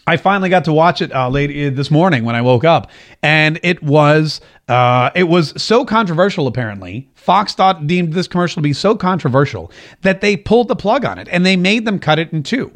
I 0.07 0.17
finally 0.17 0.49
got 0.49 0.65
to 0.65 0.73
watch 0.73 1.03
it 1.03 1.15
uh, 1.15 1.29
late 1.29 1.51
uh, 1.51 1.77
this 1.77 1.91
morning 1.91 2.25
when 2.25 2.35
I 2.35 2.41
woke 2.41 2.65
up, 2.65 2.91
and 3.23 3.61
it 3.63 3.83
was 3.83 4.41
uh, 4.67 5.11
it 5.15 5.25
was 5.25 5.53
so 5.63 5.85
controversial. 5.85 6.47
Apparently, 6.47 7.11
Fox 7.15 7.53
thought 7.53 7.87
deemed 7.87 8.15
this 8.15 8.27
commercial 8.27 8.55
to 8.55 8.63
be 8.63 8.73
so 8.73 8.97
controversial 8.97 9.71
that 10.01 10.23
they 10.23 10.35
pulled 10.35 10.69
the 10.69 10.77
plug 10.77 11.05
on 11.05 11.19
it 11.19 11.29
and 11.31 11.45
they 11.45 11.57
made 11.57 11.85
them 11.85 11.99
cut 11.99 12.19
it 12.19 12.33
in 12.33 12.43
two. 12.43 12.73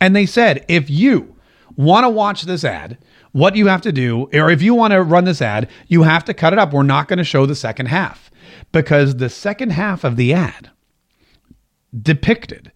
And 0.00 0.14
they 0.14 0.24
said, 0.24 0.64
if 0.68 0.88
you 0.88 1.34
want 1.76 2.04
to 2.04 2.08
watch 2.08 2.42
this 2.42 2.62
ad, 2.62 2.96
what 3.32 3.56
you 3.56 3.66
have 3.66 3.82
to 3.82 3.92
do, 3.92 4.28
or 4.32 4.50
if 4.50 4.62
you 4.62 4.74
want 4.74 4.92
to 4.92 5.02
run 5.02 5.24
this 5.24 5.42
ad, 5.42 5.68
you 5.86 6.02
have 6.02 6.24
to 6.24 6.34
cut 6.34 6.52
it 6.52 6.58
up. 6.58 6.72
We're 6.72 6.82
not 6.82 7.08
going 7.08 7.18
to 7.18 7.24
show 7.24 7.46
the 7.46 7.54
second 7.54 7.86
half 7.86 8.30
because 8.72 9.16
the 9.16 9.28
second 9.28 9.70
half 9.70 10.04
of 10.04 10.16
the 10.16 10.32
ad 10.32 10.70
depicted 12.00 12.72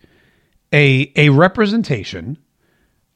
a, 0.72 1.12
a 1.16 1.28
representation 1.30 2.38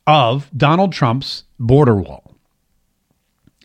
of 0.06 0.50
Donald 0.56 0.92
Trump's 0.92 1.44
border 1.58 1.96
wall. 1.96 2.34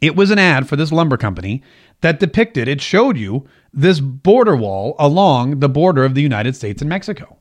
It 0.02 0.16
was 0.16 0.32
an 0.32 0.40
ad 0.40 0.68
for 0.68 0.76
this 0.76 0.92
lumber 0.92 1.18
company 1.18 1.62
that 2.02 2.20
depicted, 2.20 2.68
it 2.68 2.82
showed 2.82 3.18
you 3.18 3.48
this 3.74 4.00
border 4.00 4.56
wall 4.56 4.96
along 4.98 5.60
the 5.60 5.70
border 5.70 6.04
of 6.04 6.16
the 6.16 6.22
United 6.22 6.56
States 6.56 6.82
and 6.82 6.90
Mexico. 6.90 7.38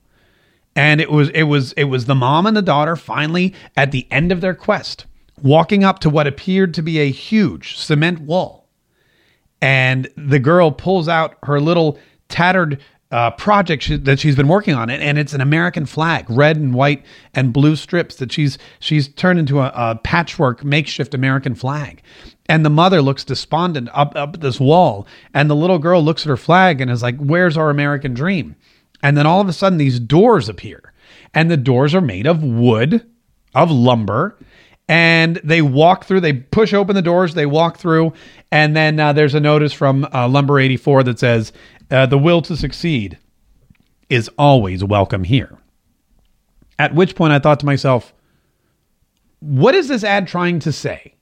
And 0.77 1.01
it 1.01 1.11
was 1.11 1.31
it 1.31 1.45
was 1.45 1.73
it 1.73 1.85
was 1.85 2.05
the 2.05 2.15
mom 2.15 2.47
and 2.47 2.57
the 2.57 2.63
daughter 2.63 2.95
finally 2.95 3.55
at 3.77 3.91
the 3.91 4.07
end 4.11 4.31
of 4.31 4.41
their 4.41 4.55
quest 4.55 5.07
walking 5.43 5.85
up 5.85 5.99
to 6.01 6.11
what 6.11 6.27
appeared 6.27 6.75
to 6.75 6.83
be 6.83 6.99
a 7.01 7.11
huge 7.11 7.77
cement 7.77 8.21
wall. 8.21 8.69
And 9.61 10.09
the 10.17 10.39
girl 10.39 10.71
pulls 10.71 11.09
out 11.09 11.37
her 11.43 11.61
little 11.61 11.99
tattered 12.29 12.81
uh, 13.11 13.31
project 13.33 13.83
she, 13.83 13.97
that 13.97 14.21
she's 14.21 14.37
been 14.37 14.49
working 14.49 14.75
on 14.75 14.89
it, 14.89 15.01
and 15.01 15.19
it's 15.19 15.33
an 15.33 15.41
American 15.41 15.85
flag, 15.85 16.31
red 16.31 16.57
and 16.57 16.73
white 16.73 17.05
and 17.35 17.53
blue 17.53 17.75
strips 17.75 18.17
that 18.17 18.31
she's 18.31 18.57
she's 18.79 19.09
turned 19.09 19.39
into 19.39 19.61
a, 19.61 19.73
a 19.75 19.97
patchwork 19.97 20.65
makeshift 20.65 21.13
American 21.13 21.55
flag. 21.55 22.03
And 22.47 22.65
the 22.65 22.71
mother 22.71 23.03
looks 23.03 23.25
despondent 23.25 23.89
up 23.93 24.15
up 24.15 24.41
this 24.41 24.61
wall, 24.61 25.07
and 25.35 25.51
the 25.51 25.57
little 25.57 25.79
girl 25.79 26.03
looks 26.03 26.23
at 26.23 26.31
her 26.31 26.37
flag 26.37 26.81
and 26.81 26.91
is 26.91 27.03
like, 27.03 27.17
"Where's 27.17 27.57
our 27.57 27.71
American 27.71 28.15
dream?" 28.15 28.55
And 29.03 29.17
then 29.17 29.27
all 29.27 29.41
of 29.41 29.49
a 29.49 29.53
sudden, 29.53 29.79
these 29.79 29.99
doors 29.99 30.49
appear, 30.49 30.93
and 31.35 31.51
the 31.51 31.57
doors 31.57 31.95
are 31.95 32.01
made 32.01 32.27
of 32.27 32.45
wood, 32.45 33.05
of 33.55 33.73
lumber, 33.73 34.39
and 34.91 35.37
they 35.45 35.63
walk 35.63 36.05
through. 36.05 36.21
They 36.21 36.33
push 36.33 36.75
open 36.75 36.97
the 36.97 37.03
doors. 37.03 37.35
They 37.35 37.47
walk 37.47 37.79
through, 37.79 38.13
and 38.51 38.77
then 38.77 38.99
uh, 38.99 39.13
there's 39.13 39.35
a 39.35 39.41
notice 39.41 39.73
from 39.73 40.05
uh, 40.13 40.29
Lumber 40.29 40.59
84 40.59 41.05
that 41.05 41.21
says, 41.21 41.53
uh, 41.93 42.07
"The 42.07 42.19
will 42.19 42.43
to 42.43 42.57
succeed 42.57 43.17
is 44.09 44.29
always 44.37 44.83
welcome 44.83 45.23
here. 45.23 45.57
At 46.79 46.95
which 46.95 47.15
point 47.15 47.33
I 47.33 47.39
thought 47.39 47.61
to 47.61 47.67
myself, 47.67 48.13
what 49.39 49.77
is 49.77 49.87
this 49.87 50.03
ad 50.03 50.27
trying 50.27 50.59
to 50.61 50.73
say? 50.73 51.15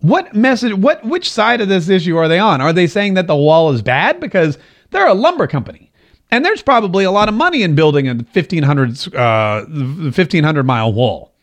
What 0.00 0.34
message, 0.34 0.74
what, 0.74 1.04
which 1.04 1.30
side 1.30 1.60
of 1.60 1.68
this 1.68 1.88
issue 1.88 2.16
are 2.16 2.28
they 2.28 2.38
on? 2.38 2.60
Are 2.60 2.72
they 2.72 2.86
saying 2.86 3.14
that 3.14 3.26
the 3.26 3.34
wall 3.34 3.72
is 3.72 3.82
bad? 3.82 4.20
Because 4.20 4.58
they're 4.90 5.08
a 5.08 5.14
lumber 5.14 5.46
company. 5.46 5.90
And 6.30 6.44
there's 6.44 6.62
probably 6.62 7.04
a 7.04 7.10
lot 7.10 7.28
of 7.28 7.34
money 7.34 7.62
in 7.62 7.74
building 7.74 8.06
a 8.08 8.14
1500, 8.14 9.14
uh, 9.14 9.64
1500 9.64 10.62
mile 10.62 10.92
wall. 10.92 11.33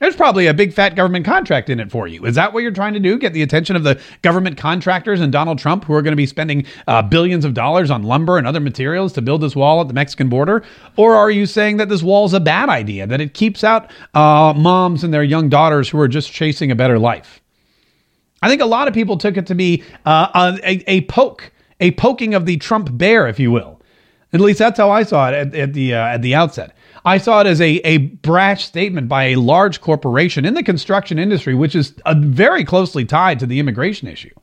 There's 0.00 0.16
probably 0.16 0.46
a 0.46 0.54
big 0.54 0.72
fat 0.72 0.96
government 0.96 1.26
contract 1.26 1.68
in 1.68 1.78
it 1.78 1.90
for 1.90 2.08
you. 2.08 2.24
Is 2.24 2.34
that 2.34 2.54
what 2.54 2.62
you're 2.62 2.72
trying 2.72 2.94
to 2.94 3.00
do? 3.00 3.18
Get 3.18 3.34
the 3.34 3.42
attention 3.42 3.76
of 3.76 3.84
the 3.84 4.00
government 4.22 4.56
contractors 4.56 5.20
and 5.20 5.30
Donald 5.30 5.58
Trump, 5.58 5.84
who 5.84 5.92
are 5.92 6.00
going 6.00 6.12
to 6.12 6.16
be 6.16 6.24
spending 6.24 6.64
uh, 6.88 7.02
billions 7.02 7.44
of 7.44 7.52
dollars 7.52 7.90
on 7.90 8.02
lumber 8.02 8.38
and 8.38 8.46
other 8.46 8.60
materials 8.60 9.12
to 9.12 9.22
build 9.22 9.42
this 9.42 9.54
wall 9.54 9.82
at 9.82 9.88
the 9.88 9.94
Mexican 9.94 10.30
border? 10.30 10.62
Or 10.96 11.16
are 11.16 11.30
you 11.30 11.44
saying 11.44 11.76
that 11.76 11.90
this 11.90 12.02
wall 12.02 12.24
is 12.24 12.32
a 12.32 12.40
bad 12.40 12.70
idea, 12.70 13.06
that 13.06 13.20
it 13.20 13.34
keeps 13.34 13.62
out 13.62 13.90
uh, 14.14 14.54
moms 14.56 15.04
and 15.04 15.12
their 15.12 15.22
young 15.22 15.50
daughters 15.50 15.90
who 15.90 16.00
are 16.00 16.08
just 16.08 16.32
chasing 16.32 16.70
a 16.70 16.74
better 16.74 16.98
life? 16.98 17.42
I 18.40 18.48
think 18.48 18.62
a 18.62 18.66
lot 18.66 18.88
of 18.88 18.94
people 18.94 19.18
took 19.18 19.36
it 19.36 19.46
to 19.48 19.54
be 19.54 19.84
uh, 20.06 20.56
a, 20.64 20.82
a, 20.90 21.00
poke, 21.02 21.52
a 21.78 21.90
poking 21.90 22.32
of 22.32 22.46
the 22.46 22.56
Trump 22.56 22.88
bear, 22.90 23.26
if 23.26 23.38
you 23.38 23.50
will. 23.50 23.82
At 24.32 24.40
least 24.40 24.60
that's 24.60 24.78
how 24.78 24.90
I 24.90 25.02
saw 25.02 25.28
it 25.28 25.34
at, 25.34 25.54
at 25.54 25.72
the 25.74 25.94
uh, 25.94 26.06
at 26.06 26.22
the 26.22 26.36
outset. 26.36 26.74
I 27.04 27.18
saw 27.18 27.40
it 27.40 27.46
as 27.46 27.60
a, 27.60 27.76
a 27.86 27.98
brash 27.98 28.64
statement 28.64 29.08
by 29.08 29.24
a 29.24 29.36
large 29.36 29.80
corporation 29.80 30.44
in 30.44 30.54
the 30.54 30.62
construction 30.62 31.18
industry, 31.18 31.54
which 31.54 31.74
is 31.74 31.94
uh, 32.04 32.14
very 32.18 32.64
closely 32.64 33.04
tied 33.04 33.38
to 33.40 33.46
the 33.46 33.58
immigration 33.58 34.08
issue. 34.08 34.34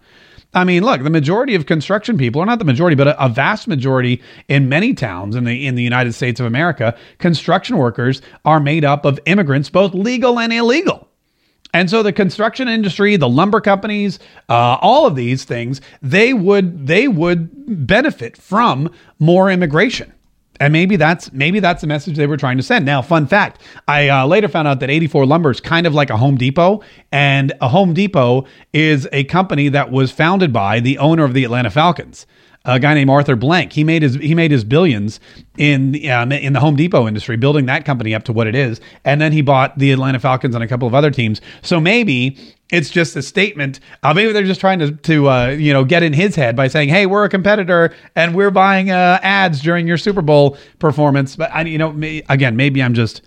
I 0.53 0.63
mean, 0.63 0.83
look, 0.83 1.03
the 1.03 1.09
majority 1.09 1.55
of 1.55 1.65
construction 1.65 2.17
people, 2.17 2.41
or 2.41 2.45
not 2.45 2.59
the 2.59 2.65
majority, 2.65 2.95
but 2.95 3.09
a, 3.09 3.23
a, 3.23 3.29
vast 3.29 3.67
majority 3.67 4.23
in 4.47 4.69
many 4.69 4.93
towns 4.93 5.35
in 5.35 5.43
the 5.43 5.67
in 5.67 5.75
the 5.75 5.83
United 5.83 6.13
States 6.13 6.39
of 6.39 6.45
America, 6.45 6.97
construction 7.19 7.77
workers 7.77 8.21
are 8.45 8.59
made 8.59 8.85
up 8.85 9.05
of 9.05 9.19
immigrants, 9.25 9.69
both 9.69 9.93
legal 9.93 10.39
and 10.39 10.53
illegal. 10.53 11.07
And 11.73 11.89
so 11.89 12.01
the 12.01 12.13
construction 12.13 12.67
industry, 12.67 13.17
the 13.17 13.29
lumber 13.29 13.59
companies, 13.61 14.19
uh, 14.49 14.77
all 14.81 15.05
of 15.05 15.15
these 15.15 15.43
things, 15.43 15.81
they 16.01 16.33
would 16.33 16.87
they 16.87 17.07
would 17.07 17.85
benefit 17.85 18.37
from 18.37 18.89
more 19.19 19.51
immigration. 19.51 20.13
And 20.59 20.73
maybe 20.73 20.95
that's 20.95 21.31
maybe 21.33 21.59
that's 21.59 21.81
the 21.81 21.87
message 21.87 22.15
they 22.15 22.27
were 22.27 22.37
trying 22.37 22.57
to 22.57 22.63
send. 22.63 22.85
Now, 22.85 23.01
fun 23.01 23.27
fact: 23.27 23.61
I 23.87 24.09
uh, 24.09 24.25
later 24.25 24.47
found 24.47 24.67
out 24.67 24.79
that 24.79 24.89
84 24.89 25.25
Lumber 25.25 25.51
is 25.51 25.59
kind 25.59 25.87
of 25.87 25.93
like 25.93 26.09
a 26.09 26.17
Home 26.17 26.37
Depot, 26.37 26.81
and 27.11 27.53
a 27.61 27.67
Home 27.67 27.93
Depot 27.93 28.45
is 28.73 29.07
a 29.11 29.23
company 29.25 29.69
that 29.69 29.91
was 29.91 30.11
founded 30.11 30.51
by 30.51 30.79
the 30.79 30.97
owner 30.97 31.23
of 31.23 31.33
the 31.33 31.43
Atlanta 31.43 31.69
Falcons 31.69 32.25
a 32.67 32.79
guy 32.79 32.93
named 32.93 33.09
Arthur 33.09 33.35
Blank. 33.35 33.71
He 33.71 33.83
made 33.83 34.01
his 34.01 34.15
he 34.15 34.35
made 34.35 34.51
his 34.51 34.63
billions 34.63 35.19
in 35.57 36.09
um, 36.09 36.31
in 36.31 36.53
the 36.53 36.59
Home 36.59 36.75
Depot 36.75 37.07
industry, 37.07 37.37
building 37.37 37.65
that 37.67 37.85
company 37.85 38.13
up 38.13 38.23
to 38.25 38.33
what 38.33 38.45
it 38.45 38.55
is, 38.55 38.81
and 39.05 39.21
then 39.21 39.31
he 39.31 39.41
bought 39.41 39.77
the 39.79 39.91
Atlanta 39.91 40.19
Falcons 40.19 40.53
and 40.53 40.63
a 40.63 40.67
couple 40.67 40.87
of 40.87 40.93
other 40.93 41.09
teams. 41.09 41.41
So 41.61 41.79
maybe 41.79 42.37
it's 42.71 42.89
just 42.89 43.15
a 43.15 43.21
statement. 43.21 43.79
Uh, 44.03 44.13
maybe 44.13 44.33
they're 44.33 44.43
just 44.43 44.59
trying 44.59 44.79
to 44.79 44.91
to 44.91 45.29
uh, 45.29 45.47
you 45.49 45.73
know 45.73 45.85
get 45.85 46.03
in 46.03 46.13
his 46.13 46.35
head 46.35 46.55
by 46.55 46.67
saying, 46.67 46.89
"Hey, 46.89 47.05
we're 47.05 47.23
a 47.23 47.29
competitor 47.29 47.93
and 48.15 48.35
we're 48.35 48.51
buying 48.51 48.91
uh, 48.91 49.19
ads 49.21 49.61
during 49.61 49.87
your 49.87 49.97
Super 49.97 50.21
Bowl 50.21 50.57
performance." 50.79 51.35
But 51.35 51.51
I, 51.53 51.61
you 51.61 51.77
know, 51.77 51.91
may, 51.91 52.23
again, 52.29 52.55
maybe 52.55 52.83
I'm 52.83 52.93
just 52.93 53.21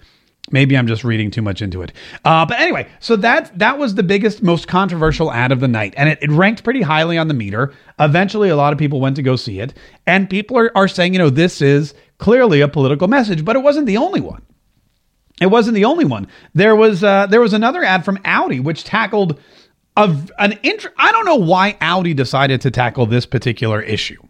Maybe 0.51 0.77
I'm 0.77 0.87
just 0.87 1.05
reading 1.05 1.31
too 1.31 1.43
much 1.43 1.63
into 1.63 1.83
it. 1.83 1.93
Uh, 2.25 2.45
but 2.45 2.59
anyway, 2.59 2.89
so 2.99 3.15
that 3.17 3.57
that 3.59 3.79
was 3.79 3.95
the 3.95 4.03
biggest, 4.03 4.43
most 4.43 4.67
controversial 4.67 5.31
ad 5.31 5.53
of 5.53 5.61
the 5.61 5.69
night, 5.69 5.95
and 5.97 6.09
it, 6.09 6.19
it, 6.23 6.31
ranked 6.31 6.65
pretty 6.65 6.83
highly 6.83 7.17
on 7.17 7.29
the 7.29 7.35
meter. 7.35 7.73
Eventually, 8.01 8.49
a 8.49 8.57
lot 8.57 8.73
of 8.73 8.79
people 8.79 9.01
went 9.01 9.17
to 9.17 9.23
go 9.23 9.37
see 9.37 9.61
it, 9.61 9.75
and 10.07 10.29
people 10.29 10.59
are, 10.59 10.77
are 10.77 10.89
saying, 10.89 11.13
you 11.13 11.19
know, 11.19 11.31
this 11.31 11.63
is 11.63 11.95
clearly 12.19 12.61
a 12.61 12.69
political 12.69 13.07
message, 13.07 13.45
but 13.45 13.55
it 13.55 13.61
wasn't 13.61 13.87
the 13.87 13.97
only 13.97 14.21
one. 14.21 14.43
It 15.41 15.47
wasn't 15.47 15.75
the 15.75 15.87
only 15.87 16.05
one. 16.05 16.29
There 16.55 16.77
was 16.77 17.03
uh, 17.03 17.27
there 17.27 17.41
was 17.41 17.55
another 17.55 17.83
ad 17.83 18.05
from 18.05 18.19
Audi 18.25 18.61
which 18.61 18.85
tackled 18.85 19.41
an 19.97 20.59
int- 20.63 20.87
I 20.97 21.13
don't 21.13 21.25
know 21.25 21.37
why 21.37 21.77
Audi 21.81 22.15
decided 22.15 22.61
to 22.63 22.71
tackle 22.71 23.07
this 23.07 23.27
particular 23.27 23.83
issue. 23.83 24.21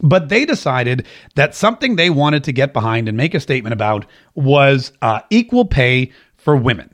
But 0.00 0.28
they 0.28 0.44
decided 0.44 1.06
that 1.36 1.54
something 1.54 1.94
they 1.94 2.10
wanted 2.10 2.44
to 2.44 2.52
get 2.52 2.72
behind 2.72 3.08
and 3.08 3.16
make 3.16 3.34
a 3.34 3.40
statement 3.40 3.72
about 3.72 4.06
was 4.34 4.92
uh, 5.00 5.20
equal 5.30 5.64
pay 5.64 6.10
for 6.36 6.56
women. 6.56 6.90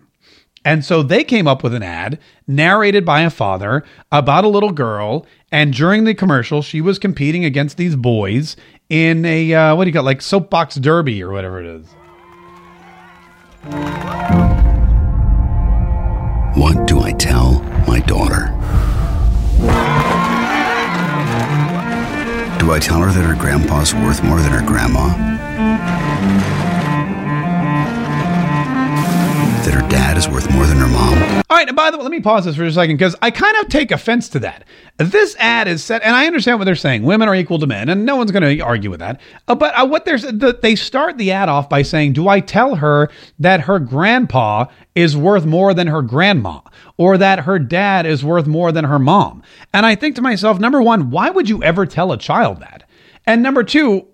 And 0.65 0.85
so 0.85 1.03
they 1.03 1.25
came 1.25 1.47
up 1.47 1.63
with 1.63 1.73
an 1.73 1.83
ad 1.83 2.19
narrated 2.47 3.07
by 3.07 3.23
a 3.23 3.31
father 3.31 3.85
about 4.13 4.45
a 4.45 4.49
little 4.49 4.73
girl. 4.73 5.25
And 5.51 5.73
during 5.73 6.05
the 6.05 6.15
commercial, 6.15 6.61
she 6.61 6.83
was 6.83 6.99
competing 6.99 7.45
against 7.45 7.79
these 7.79 7.97
boys 7.97 8.57
in 8.91 9.25
a, 9.25 9.55
uh, 9.55 9.77
what 9.77 9.85
do 9.85 9.89
you 9.89 9.95
got, 9.95 10.05
like 10.05 10.21
soapbox 10.21 10.75
derby 10.75 11.23
or 11.23 11.31
whatever 11.31 11.61
it 11.61 11.67
is. 11.67 11.87
What 16.57 16.87
do 16.87 17.01
I 17.01 17.13
tell 17.13 17.61
my 17.87 18.01
daughter? 18.01 18.47
Do 22.59 22.73
I 22.73 22.79
tell 22.81 23.01
her 23.03 23.13
that 23.13 23.25
her 23.27 23.35
grandpa's 23.35 23.95
worth 23.95 24.25
more 24.25 24.41
than 24.41 24.53
her 24.53 24.67
grandma? 24.67 25.09
Right, 31.59 31.69
and 31.69 31.77
by 31.77 31.91
the 31.91 31.97
way, 31.99 32.05
let 32.05 32.13
me 32.13 32.21
pause 32.21 32.45
this 32.45 32.57
for 32.57 32.65
a 32.65 32.73
second 32.73 32.97
because 32.97 33.17
I 33.21 33.31
kind 33.31 33.57
of 33.59 33.69
take 33.69 33.91
offense 33.91 34.29
to 34.31 34.39
that. 34.41 34.65
This 34.97 35.37
ad 35.39 35.69
is 35.69 35.83
set, 35.83 36.03
and 36.03 36.15
I 36.15 36.27
understand 36.27 36.59
what 36.59 36.65
they're 36.65 36.75
saying. 36.75 37.03
Women 37.03 37.29
are 37.29 37.35
equal 37.35 37.59
to 37.59 37.67
men, 37.67 37.89
and 37.89 38.07
no 38.07 38.17
one's 38.17 38.31
going 38.31 38.59
to 38.59 38.61
argue 38.61 38.91
with 38.91 39.01
that. 39.01 39.21
Uh, 39.47 39.55
but 39.55 39.75
uh, 39.75 39.87
what 39.87 40.05
there's, 40.05 40.23
the, 40.23 40.59
they 40.61 40.75
start 40.75 41.19
the 41.19 41.33
ad 41.33 41.49
off 41.49 41.69
by 41.69 41.83
saying, 41.83 42.13
"Do 42.13 42.29
I 42.29 42.41
tell 42.41 42.77
her 42.77 43.11
that 43.39 43.63
her 43.63 43.79
grandpa 43.79 44.67
is 44.95 45.17
worth 45.17 45.45
more 45.45 45.75
than 45.75 45.89
her 45.89 46.03
grandma, 46.03 46.61
or 46.97 47.19
that 47.19 47.41
her 47.41 47.59
dad 47.59 48.07
is 48.07 48.25
worth 48.25 48.47
more 48.47 48.73
than 48.73 48.85
her 48.85 48.99
mom?" 48.99 49.43
And 49.75 49.85
I 49.85 49.95
think 49.95 50.15
to 50.17 50.23
myself, 50.23 50.59
number 50.59 50.81
one, 50.81 51.11
why 51.11 51.31
would 51.31 51.49
you 51.49 51.63
ever 51.63 51.87
tell 51.87 52.13
a 52.13 52.19
child 52.19 52.61
that? 52.61 52.85
And 53.27 53.43
number 53.43 53.65
two, 53.65 54.07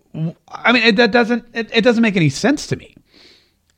I 0.48 0.72
mean, 0.72 0.82
it, 0.82 0.96
that 0.96 1.12
doesn't 1.12 1.44
it, 1.52 1.70
it 1.72 1.82
doesn't 1.82 2.02
make 2.02 2.16
any 2.16 2.30
sense 2.30 2.66
to 2.68 2.76
me. 2.76 2.96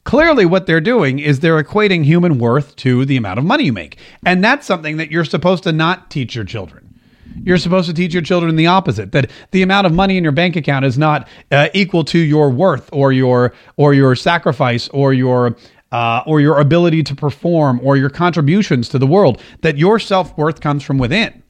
Clearly, 0.06 0.46
what 0.46 0.66
they're 0.66 0.80
doing 0.80 1.18
is 1.18 1.40
they're 1.40 1.60
equating 1.60 2.04
human 2.04 2.38
worth 2.38 2.76
to 2.76 3.04
the 3.04 3.16
amount 3.16 3.40
of 3.40 3.44
money 3.44 3.64
you 3.64 3.72
make. 3.72 3.98
And 4.24 4.42
that's 4.42 4.64
something 4.64 4.98
that 4.98 5.10
you're 5.10 5.24
supposed 5.24 5.64
to 5.64 5.72
not 5.72 6.12
teach 6.12 6.36
your 6.36 6.44
children. 6.44 6.94
You're 7.42 7.58
supposed 7.58 7.88
to 7.88 7.94
teach 7.94 8.14
your 8.14 8.22
children 8.22 8.54
the 8.54 8.68
opposite 8.68 9.10
that 9.10 9.32
the 9.50 9.62
amount 9.62 9.84
of 9.84 9.92
money 9.92 10.16
in 10.16 10.22
your 10.22 10.32
bank 10.32 10.54
account 10.54 10.84
is 10.84 10.96
not 10.96 11.26
uh, 11.50 11.70
equal 11.74 12.04
to 12.04 12.18
your 12.20 12.50
worth 12.50 12.88
or 12.92 13.12
your 13.12 13.52
or 13.76 13.94
your 13.94 14.14
sacrifice 14.14 14.88
or 14.90 15.12
your 15.12 15.56
uh, 15.90 16.22
or 16.24 16.40
your 16.40 16.60
ability 16.60 17.02
to 17.02 17.16
perform 17.16 17.80
or 17.82 17.96
your 17.96 18.08
contributions 18.08 18.88
to 18.90 19.00
the 19.00 19.08
world. 19.08 19.42
That 19.62 19.76
your 19.76 19.98
self 19.98 20.38
worth 20.38 20.60
comes 20.60 20.84
from 20.84 20.98
within. 20.98 21.42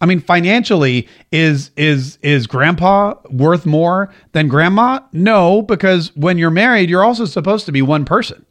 I 0.00 0.06
mean, 0.06 0.20
financially, 0.20 1.08
is 1.32 1.70
is 1.76 2.18
is 2.20 2.46
grandpa 2.46 3.14
worth 3.30 3.64
more 3.64 4.12
than 4.32 4.48
grandma? 4.48 5.00
No, 5.12 5.62
because 5.62 6.14
when 6.16 6.36
you're 6.36 6.50
married, 6.50 6.90
you're 6.90 7.04
also 7.04 7.24
supposed 7.24 7.66
to 7.66 7.72
be 7.72 7.82
one 7.82 8.04
person. 8.04 8.44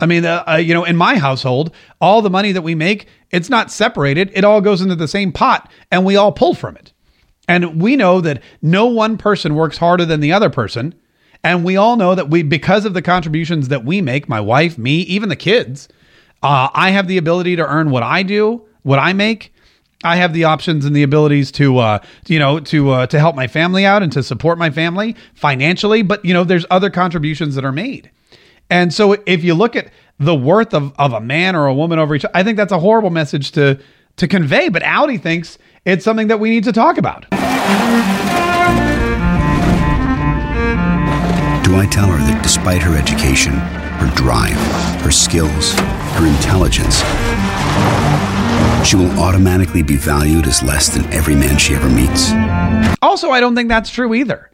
I 0.00 0.06
mean, 0.06 0.24
uh, 0.24 0.44
uh, 0.48 0.56
you 0.56 0.74
know, 0.74 0.84
in 0.84 0.96
my 0.96 1.18
household, 1.18 1.74
all 2.00 2.22
the 2.22 2.30
money 2.30 2.52
that 2.52 2.62
we 2.62 2.74
make, 2.74 3.06
it's 3.30 3.50
not 3.50 3.70
separated. 3.70 4.30
It 4.32 4.44
all 4.44 4.60
goes 4.60 4.80
into 4.80 4.94
the 4.94 5.08
same 5.08 5.32
pot, 5.32 5.70
and 5.90 6.04
we 6.04 6.16
all 6.16 6.32
pull 6.32 6.54
from 6.54 6.76
it. 6.76 6.92
And 7.48 7.80
we 7.80 7.96
know 7.96 8.20
that 8.20 8.42
no 8.62 8.86
one 8.86 9.16
person 9.18 9.54
works 9.54 9.78
harder 9.78 10.04
than 10.04 10.20
the 10.20 10.32
other 10.32 10.50
person. 10.50 10.94
And 11.42 11.64
we 11.64 11.76
all 11.76 11.96
know 11.96 12.14
that 12.14 12.28
we, 12.30 12.42
because 12.42 12.84
of 12.84 12.94
the 12.94 13.02
contributions 13.02 13.68
that 13.68 13.84
we 13.84 14.02
make, 14.02 14.28
my 14.28 14.40
wife, 14.40 14.76
me, 14.76 14.98
even 15.00 15.28
the 15.28 15.36
kids, 15.36 15.88
uh, 16.42 16.68
I 16.74 16.90
have 16.90 17.08
the 17.08 17.16
ability 17.16 17.56
to 17.56 17.66
earn 17.66 17.90
what 17.90 18.02
I 18.02 18.22
do, 18.22 18.66
what 18.82 18.98
I 18.98 19.12
make, 19.12 19.52
I 20.04 20.16
have 20.16 20.32
the 20.32 20.44
options 20.44 20.84
and 20.84 20.94
the 20.94 21.02
abilities 21.02 21.50
to, 21.52 21.78
uh, 21.78 21.98
you 22.28 22.38
know, 22.38 22.60
to 22.60 22.90
uh, 22.90 23.06
to 23.08 23.18
help 23.18 23.34
my 23.34 23.48
family 23.48 23.84
out 23.84 24.02
and 24.02 24.12
to 24.12 24.22
support 24.22 24.56
my 24.56 24.70
family 24.70 25.16
financially. 25.34 26.02
But 26.02 26.24
you 26.24 26.32
know, 26.32 26.44
there's 26.44 26.64
other 26.70 26.88
contributions 26.88 27.56
that 27.56 27.64
are 27.64 27.72
made, 27.72 28.10
and 28.70 28.94
so 28.94 29.16
if 29.26 29.42
you 29.42 29.54
look 29.54 29.74
at 29.74 29.90
the 30.20 30.36
worth 30.36 30.72
of, 30.72 30.92
of 30.98 31.12
a 31.12 31.20
man 31.20 31.56
or 31.56 31.66
a 31.66 31.74
woman 31.74 31.98
over 31.98 32.14
each, 32.14 32.24
I 32.32 32.44
think 32.44 32.56
that's 32.56 32.72
a 32.72 32.78
horrible 32.78 33.10
message 33.10 33.50
to 33.52 33.80
to 34.16 34.28
convey. 34.28 34.68
But 34.68 34.84
Audi 34.84 35.18
thinks 35.18 35.58
it's 35.84 36.04
something 36.04 36.28
that 36.28 36.38
we 36.38 36.50
need 36.50 36.64
to 36.64 36.72
talk 36.72 36.96
about. 36.96 37.26
Do 37.30 37.36
I 41.76 41.86
tell 41.90 42.06
her 42.06 42.18
that 42.18 42.40
despite 42.44 42.82
her 42.82 42.96
education, 42.96 43.52
her 43.52 44.14
drive, 44.14 44.56
her 45.02 45.10
skills, 45.10 45.72
her 46.14 46.26
intelligence? 46.26 47.02
She 48.84 48.96
will 48.96 49.10
automatically 49.18 49.82
be 49.82 49.96
valued 49.96 50.46
as 50.46 50.62
less 50.62 50.88
than 50.88 51.04
every 51.12 51.34
man 51.34 51.58
she 51.58 51.74
ever 51.74 51.88
meets. 51.88 52.32
Also, 53.02 53.30
I 53.30 53.40
don't 53.40 53.54
think 53.54 53.68
that's 53.68 53.90
true 53.90 54.14
either. 54.14 54.50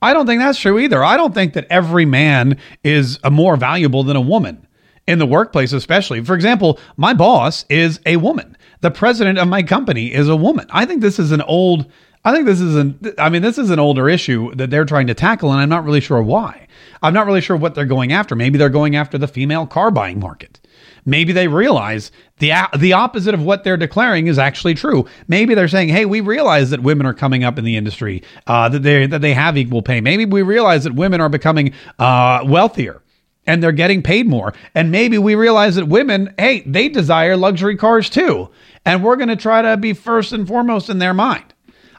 I 0.00 0.12
don't 0.12 0.26
think 0.26 0.40
that's 0.40 0.58
true 0.58 0.78
either. 0.78 1.02
I 1.04 1.16
don't 1.16 1.34
think 1.34 1.54
that 1.54 1.66
every 1.70 2.04
man 2.04 2.58
is 2.82 3.18
a 3.22 3.30
more 3.30 3.56
valuable 3.56 4.02
than 4.02 4.16
a 4.16 4.20
woman 4.20 4.66
in 5.06 5.18
the 5.18 5.26
workplace, 5.26 5.72
especially. 5.72 6.24
For 6.24 6.34
example, 6.34 6.78
my 6.96 7.14
boss 7.14 7.64
is 7.68 8.00
a 8.06 8.16
woman. 8.16 8.56
The 8.80 8.90
president 8.90 9.38
of 9.38 9.48
my 9.48 9.62
company 9.62 10.12
is 10.12 10.28
a 10.28 10.36
woman. 10.36 10.66
I 10.70 10.86
think 10.86 11.00
this 11.00 11.18
is 11.18 11.32
an 11.32 11.42
old 11.42 11.90
I 12.24 12.32
think 12.32 12.46
this 12.46 12.60
is 12.60 12.76
an 12.76 13.14
I 13.18 13.28
mean 13.28 13.42
this 13.42 13.58
is 13.58 13.70
an 13.70 13.78
older 13.78 14.08
issue 14.08 14.54
that 14.54 14.70
they're 14.70 14.84
trying 14.84 15.08
to 15.08 15.14
tackle 15.14 15.50
and 15.52 15.60
I'm 15.60 15.68
not 15.68 15.84
really 15.84 16.00
sure 16.00 16.22
why. 16.22 16.66
I'm 17.02 17.14
not 17.14 17.26
really 17.26 17.40
sure 17.40 17.56
what 17.56 17.74
they're 17.74 17.84
going 17.84 18.12
after. 18.12 18.36
Maybe 18.36 18.58
they're 18.58 18.68
going 18.68 18.94
after 18.94 19.18
the 19.18 19.26
female 19.28 19.66
car 19.66 19.90
buying 19.90 20.20
market. 20.20 20.60
Maybe 21.04 21.32
they 21.32 21.48
realize 21.48 22.12
the 22.38 22.52
the 22.76 22.92
opposite 22.92 23.34
of 23.34 23.42
what 23.42 23.64
they're 23.64 23.76
declaring 23.76 24.28
is 24.28 24.38
actually 24.38 24.74
true. 24.74 25.06
Maybe 25.26 25.54
they're 25.54 25.68
saying, 25.68 25.88
"Hey, 25.88 26.04
we 26.04 26.20
realize 26.20 26.70
that 26.70 26.82
women 26.82 27.06
are 27.06 27.14
coming 27.14 27.44
up 27.44 27.58
in 27.58 27.64
the 27.64 27.76
industry, 27.76 28.22
uh, 28.46 28.68
that 28.68 28.82
they 28.82 29.06
that 29.06 29.20
they 29.20 29.34
have 29.34 29.58
equal 29.58 29.82
pay. 29.82 30.00
Maybe 30.00 30.24
we 30.24 30.42
realize 30.42 30.84
that 30.84 30.94
women 30.94 31.20
are 31.20 31.28
becoming 31.28 31.72
uh, 31.98 32.44
wealthier." 32.44 33.02
And 33.44 33.60
they're 33.60 33.72
getting 33.72 34.04
paid 34.04 34.28
more. 34.28 34.54
And 34.72 34.92
maybe 34.92 35.18
we 35.18 35.34
realize 35.34 35.74
that 35.74 35.88
women, 35.88 36.32
hey, 36.38 36.60
they 36.60 36.88
desire 36.88 37.36
luxury 37.36 37.76
cars 37.76 38.08
too. 38.08 38.50
And 38.84 39.02
we're 39.02 39.16
going 39.16 39.30
to 39.30 39.36
try 39.36 39.62
to 39.62 39.76
be 39.76 39.94
first 39.94 40.32
and 40.32 40.46
foremost 40.46 40.88
in 40.88 41.00
their 41.00 41.12
mind. 41.12 41.52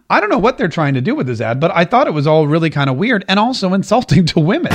I 0.10 0.22
don't 0.22 0.30
know 0.30 0.38
what 0.38 0.58
they're 0.58 0.70
trying 0.70 0.94
to 0.94 1.02
do 1.02 1.16
with 1.16 1.28
this 1.28 1.42
ad, 1.42 1.60
but 1.60 1.72
I 1.76 1.84
thought 1.84 2.08
it 2.08 2.14
was 2.14 2.28
all 2.28 2.48
really 2.48 2.70
kind 2.70 2.90
of 2.90 2.96
weird 2.96 3.26
and 3.28 3.40
also 3.40 3.74
insulting 3.74 4.26
to 4.28 4.40
women. 4.40 4.72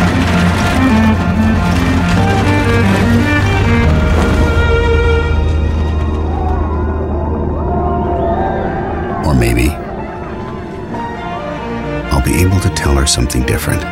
Something 13.08 13.44
different. 13.46 13.82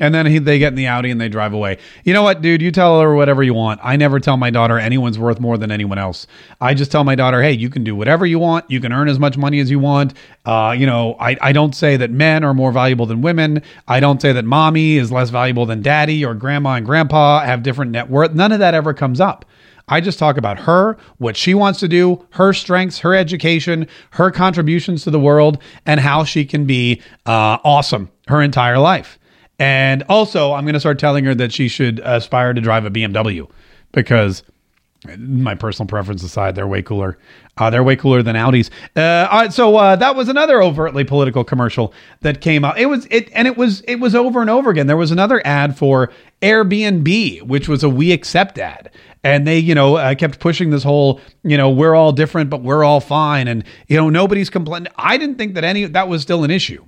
And 0.00 0.14
then 0.14 0.24
he, 0.24 0.38
they 0.38 0.58
get 0.58 0.68
in 0.68 0.76
the 0.76 0.86
Audi 0.86 1.10
and 1.10 1.20
they 1.20 1.28
drive 1.28 1.52
away. 1.52 1.76
You 2.04 2.14
know 2.14 2.22
what, 2.22 2.40
dude? 2.40 2.62
You 2.62 2.70
tell 2.70 3.00
her 3.00 3.14
whatever 3.14 3.42
you 3.42 3.52
want. 3.52 3.80
I 3.82 3.96
never 3.96 4.18
tell 4.18 4.38
my 4.38 4.48
daughter 4.50 4.78
anyone's 4.78 5.18
worth 5.18 5.38
more 5.38 5.58
than 5.58 5.70
anyone 5.70 5.98
else. 5.98 6.26
I 6.58 6.72
just 6.72 6.90
tell 6.90 7.04
my 7.04 7.14
daughter, 7.14 7.42
hey, 7.42 7.52
you 7.52 7.68
can 7.68 7.84
do 7.84 7.94
whatever 7.94 8.24
you 8.24 8.38
want. 8.38 8.64
You 8.70 8.80
can 8.80 8.92
earn 8.92 9.08
as 9.08 9.18
much 9.18 9.36
money 9.36 9.60
as 9.60 9.70
you 9.70 9.78
want. 9.78 10.14
Uh, 10.46 10.74
you 10.76 10.86
know, 10.86 11.16
I, 11.20 11.36
I 11.42 11.52
don't 11.52 11.74
say 11.74 11.98
that 11.98 12.10
men 12.10 12.44
are 12.44 12.54
more 12.54 12.72
valuable 12.72 13.04
than 13.04 13.20
women. 13.20 13.62
I 13.86 14.00
don't 14.00 14.22
say 14.22 14.32
that 14.32 14.46
mommy 14.46 14.96
is 14.96 15.12
less 15.12 15.28
valuable 15.28 15.66
than 15.66 15.82
daddy 15.82 16.24
or 16.24 16.34
grandma 16.34 16.74
and 16.74 16.86
grandpa 16.86 17.40
have 17.44 17.62
different 17.62 17.90
net 17.92 18.08
worth. 18.08 18.32
None 18.32 18.52
of 18.52 18.58
that 18.60 18.72
ever 18.72 18.94
comes 18.94 19.20
up. 19.20 19.44
I 19.90 20.00
just 20.00 20.18
talk 20.18 20.36
about 20.36 20.60
her, 20.60 20.96
what 21.18 21.36
she 21.36 21.52
wants 21.52 21.80
to 21.80 21.88
do, 21.88 22.24
her 22.30 22.52
strengths, 22.52 23.00
her 23.00 23.14
education, 23.14 23.86
her 24.12 24.30
contributions 24.30 25.04
to 25.04 25.10
the 25.10 25.20
world, 25.20 25.60
and 25.84 26.00
how 26.00 26.24
she 26.24 26.44
can 26.44 26.64
be 26.64 27.02
uh, 27.26 27.58
awesome 27.64 28.10
her 28.28 28.40
entire 28.40 28.78
life. 28.78 29.18
And 29.58 30.02
also, 30.08 30.52
I'm 30.52 30.64
going 30.64 30.74
to 30.74 30.80
start 30.80 30.98
telling 30.98 31.24
her 31.26 31.34
that 31.34 31.52
she 31.52 31.68
should 31.68 32.00
aspire 32.04 32.54
to 32.54 32.60
drive 32.60 32.86
a 32.86 32.90
BMW 32.90 33.50
because 33.92 34.42
my 35.16 35.54
personal 35.54 35.86
preference 35.86 36.22
aside, 36.22 36.54
they're 36.54 36.66
way 36.66 36.82
cooler. 36.82 37.18
Uh, 37.56 37.70
they're 37.70 37.82
way 37.82 37.96
cooler 37.96 38.22
than 38.22 38.36
Audis. 38.36 38.70
Uh, 38.94 39.48
so 39.50 39.76
uh, 39.76 39.96
that 39.96 40.14
was 40.14 40.28
another 40.28 40.62
overtly 40.62 41.04
political 41.04 41.42
commercial 41.42 41.94
that 42.20 42.40
came 42.40 42.64
out. 42.64 42.78
It 42.78 42.86
was 42.86 43.06
it, 43.10 43.30
and 43.32 43.46
it 43.48 43.56
was 43.56 43.80
it 43.82 43.96
was 43.96 44.14
over 44.14 44.40
and 44.40 44.50
over 44.50 44.70
again. 44.70 44.86
There 44.86 44.96
was 44.96 45.10
another 45.10 45.40
ad 45.46 45.76
for 45.76 46.12
Airbnb, 46.42 47.42
which 47.42 47.68
was 47.68 47.82
a 47.82 47.88
We 47.88 48.12
Accept 48.12 48.58
ad, 48.58 48.90
and 49.24 49.46
they 49.46 49.58
you 49.58 49.74
know 49.74 49.96
uh, 49.96 50.14
kept 50.14 50.38
pushing 50.38 50.70
this 50.70 50.82
whole 50.82 51.20
you 51.42 51.56
know 51.56 51.70
we're 51.70 51.94
all 51.94 52.12
different, 52.12 52.50
but 52.50 52.62
we're 52.62 52.84
all 52.84 53.00
fine, 53.00 53.48
and 53.48 53.64
you 53.88 53.96
know 53.96 54.10
nobody's 54.10 54.50
complaining. 54.50 54.92
I 54.96 55.16
didn't 55.16 55.36
think 55.36 55.54
that 55.54 55.64
any 55.64 55.86
that 55.86 56.08
was 56.08 56.22
still 56.22 56.44
an 56.44 56.50
issue. 56.50 56.84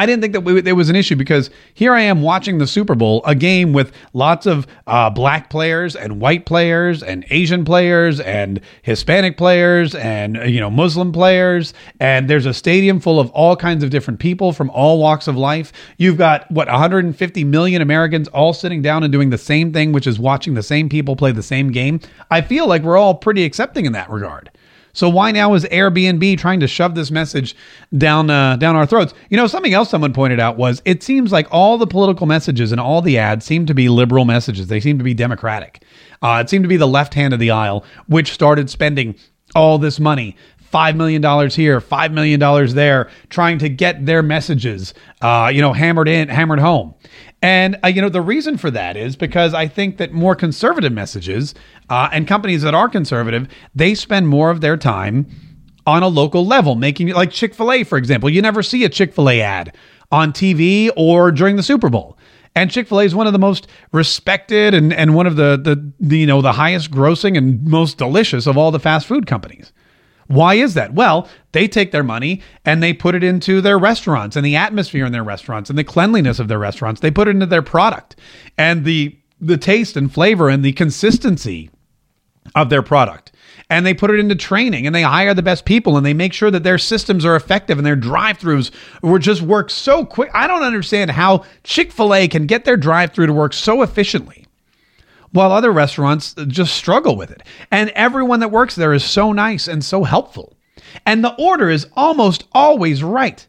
I 0.00 0.06
didn't 0.06 0.22
think 0.22 0.32
that 0.32 0.40
we, 0.40 0.62
there 0.62 0.74
was 0.74 0.88
an 0.88 0.96
issue 0.96 1.14
because 1.14 1.50
here 1.74 1.92
I 1.92 2.00
am 2.00 2.22
watching 2.22 2.56
the 2.56 2.66
Super 2.66 2.94
Bowl, 2.94 3.20
a 3.26 3.34
game 3.34 3.74
with 3.74 3.92
lots 4.14 4.46
of 4.46 4.66
uh, 4.86 5.10
black 5.10 5.50
players 5.50 5.94
and 5.94 6.22
white 6.22 6.46
players 6.46 7.02
and 7.02 7.26
Asian 7.28 7.66
players 7.66 8.18
and 8.18 8.62
Hispanic 8.80 9.36
players 9.36 9.94
and 9.94 10.38
uh, 10.38 10.44
you 10.44 10.58
know 10.58 10.70
Muslim 10.70 11.12
players, 11.12 11.74
and 12.00 12.30
there's 12.30 12.46
a 12.46 12.54
stadium 12.54 12.98
full 12.98 13.20
of 13.20 13.30
all 13.32 13.56
kinds 13.56 13.84
of 13.84 13.90
different 13.90 14.20
people 14.20 14.54
from 14.54 14.70
all 14.70 14.98
walks 14.98 15.28
of 15.28 15.36
life. 15.36 15.70
You've 15.98 16.16
got 16.16 16.50
what 16.50 16.66
150 16.66 17.44
million 17.44 17.82
Americans 17.82 18.26
all 18.28 18.54
sitting 18.54 18.80
down 18.80 19.02
and 19.02 19.12
doing 19.12 19.28
the 19.28 19.36
same 19.36 19.70
thing, 19.70 19.92
which 19.92 20.06
is 20.06 20.18
watching 20.18 20.54
the 20.54 20.62
same 20.62 20.88
people 20.88 21.14
play 21.14 21.32
the 21.32 21.42
same 21.42 21.72
game. 21.72 22.00
I 22.30 22.40
feel 22.40 22.66
like 22.66 22.80
we're 22.80 22.96
all 22.96 23.16
pretty 23.16 23.44
accepting 23.44 23.84
in 23.84 23.92
that 23.92 24.08
regard. 24.08 24.50
So 24.92 25.08
why 25.08 25.30
now 25.30 25.54
is 25.54 25.64
Airbnb 25.64 26.38
trying 26.38 26.60
to 26.60 26.66
shove 26.66 26.94
this 26.94 27.10
message 27.10 27.56
down 27.96 28.30
uh, 28.30 28.56
down 28.56 28.76
our 28.76 28.86
throats? 28.86 29.14
You 29.28 29.36
know, 29.36 29.46
something 29.46 29.74
else 29.74 29.90
someone 29.90 30.12
pointed 30.12 30.40
out 30.40 30.56
was 30.56 30.82
it 30.84 31.02
seems 31.02 31.32
like 31.32 31.46
all 31.50 31.78
the 31.78 31.86
political 31.86 32.26
messages 32.26 32.72
and 32.72 32.80
all 32.80 33.02
the 33.02 33.18
ads 33.18 33.44
seem 33.44 33.66
to 33.66 33.74
be 33.74 33.88
liberal 33.88 34.24
messages. 34.24 34.66
They 34.68 34.80
seem 34.80 34.98
to 34.98 35.04
be 35.04 35.14
democratic. 35.14 35.84
Uh, 36.22 36.42
it 36.44 36.50
seemed 36.50 36.64
to 36.64 36.68
be 36.68 36.76
the 36.76 36.88
left 36.88 37.14
hand 37.14 37.32
of 37.32 37.40
the 37.40 37.50
aisle 37.50 37.84
which 38.06 38.32
started 38.32 38.70
spending 38.70 39.14
all 39.54 39.78
this 39.78 39.98
money. 39.98 40.36
$5 40.72 40.96
million 40.96 41.50
here, 41.50 41.80
$5 41.80 42.12
million 42.12 42.74
there, 42.74 43.10
trying 43.28 43.58
to 43.58 43.68
get 43.68 44.06
their 44.06 44.22
messages, 44.22 44.94
uh, 45.20 45.50
you 45.52 45.60
know, 45.60 45.72
hammered 45.72 46.08
in, 46.08 46.28
hammered 46.28 46.60
home. 46.60 46.94
And, 47.42 47.78
uh, 47.82 47.88
you 47.88 48.02
know, 48.02 48.10
the 48.10 48.20
reason 48.20 48.58
for 48.58 48.70
that 48.70 48.96
is 48.96 49.16
because 49.16 49.54
I 49.54 49.66
think 49.66 49.96
that 49.96 50.12
more 50.12 50.34
conservative 50.34 50.92
messages 50.92 51.54
uh, 51.88 52.08
and 52.12 52.28
companies 52.28 52.62
that 52.62 52.74
are 52.74 52.88
conservative, 52.88 53.48
they 53.74 53.94
spend 53.94 54.28
more 54.28 54.50
of 54.50 54.60
their 54.60 54.76
time 54.76 55.26
on 55.86 56.02
a 56.02 56.08
local 56.08 56.46
level, 56.46 56.74
making 56.74 57.08
like 57.08 57.30
Chick 57.30 57.54
fil 57.54 57.72
A, 57.72 57.84
for 57.84 57.96
example. 57.96 58.28
You 58.28 58.42
never 58.42 58.62
see 58.62 58.84
a 58.84 58.88
Chick 58.88 59.14
fil 59.14 59.30
A 59.30 59.40
ad 59.40 59.74
on 60.12 60.32
TV 60.32 60.90
or 60.96 61.32
during 61.32 61.56
the 61.56 61.62
Super 61.62 61.88
Bowl. 61.88 62.18
And 62.54 62.70
Chick 62.70 62.88
fil 62.88 63.00
A 63.00 63.04
is 63.04 63.14
one 63.14 63.26
of 63.26 63.32
the 63.32 63.38
most 63.38 63.68
respected 63.92 64.74
and, 64.74 64.92
and 64.92 65.14
one 65.14 65.26
of 65.26 65.36
the, 65.36 65.56
the, 65.56 65.92
the, 65.98 66.18
you 66.18 66.26
know, 66.26 66.42
the 66.42 66.52
highest 66.52 66.90
grossing 66.90 67.38
and 67.38 67.64
most 67.66 67.96
delicious 67.96 68.46
of 68.46 68.58
all 68.58 68.70
the 68.70 68.80
fast 68.80 69.06
food 69.06 69.26
companies. 69.26 69.72
Why 70.30 70.54
is 70.54 70.74
that? 70.74 70.94
Well, 70.94 71.28
they 71.50 71.66
take 71.66 71.90
their 71.90 72.04
money 72.04 72.40
and 72.64 72.80
they 72.80 72.92
put 72.92 73.16
it 73.16 73.24
into 73.24 73.60
their 73.60 73.80
restaurants 73.80 74.36
and 74.36 74.46
the 74.46 74.54
atmosphere 74.54 75.04
in 75.04 75.10
their 75.10 75.24
restaurants 75.24 75.70
and 75.70 75.76
the 75.76 75.82
cleanliness 75.82 76.38
of 76.38 76.46
their 76.46 76.60
restaurants. 76.60 77.00
They 77.00 77.10
put 77.10 77.26
it 77.26 77.32
into 77.32 77.46
their 77.46 77.62
product 77.62 78.14
and 78.56 78.84
the 78.84 79.16
the 79.40 79.56
taste 79.56 79.96
and 79.96 80.12
flavor 80.12 80.48
and 80.48 80.64
the 80.64 80.72
consistency 80.72 81.68
of 82.54 82.70
their 82.70 82.82
product. 82.82 83.32
And 83.68 83.84
they 83.84 83.92
put 83.92 84.10
it 84.10 84.20
into 84.20 84.36
training 84.36 84.86
and 84.86 84.94
they 84.94 85.02
hire 85.02 85.34
the 85.34 85.42
best 85.42 85.64
people 85.64 85.96
and 85.96 86.06
they 86.06 86.14
make 86.14 86.32
sure 86.32 86.52
that 86.52 86.62
their 86.62 86.78
systems 86.78 87.24
are 87.24 87.34
effective 87.34 87.78
and 87.78 87.86
their 87.86 87.96
drive-throughs 87.96 88.70
will 89.02 89.18
just 89.18 89.42
work 89.42 89.68
so 89.68 90.04
quick. 90.04 90.30
I 90.32 90.46
don't 90.46 90.62
understand 90.62 91.10
how 91.10 91.44
Chick-fil-A 91.64 92.28
can 92.28 92.46
get 92.46 92.64
their 92.64 92.76
drive-through 92.76 93.26
to 93.26 93.32
work 93.32 93.52
so 93.52 93.82
efficiently 93.82 94.46
while 95.32 95.52
other 95.52 95.70
restaurants 95.70 96.34
just 96.46 96.74
struggle 96.74 97.16
with 97.16 97.30
it. 97.30 97.42
And 97.70 97.90
everyone 97.90 98.40
that 98.40 98.50
works 98.50 98.74
there 98.74 98.92
is 98.92 99.04
so 99.04 99.32
nice 99.32 99.68
and 99.68 99.84
so 99.84 100.04
helpful. 100.04 100.56
And 101.06 101.22
the 101.22 101.34
order 101.34 101.70
is 101.70 101.86
almost 101.94 102.44
always 102.52 103.02
right. 103.02 103.46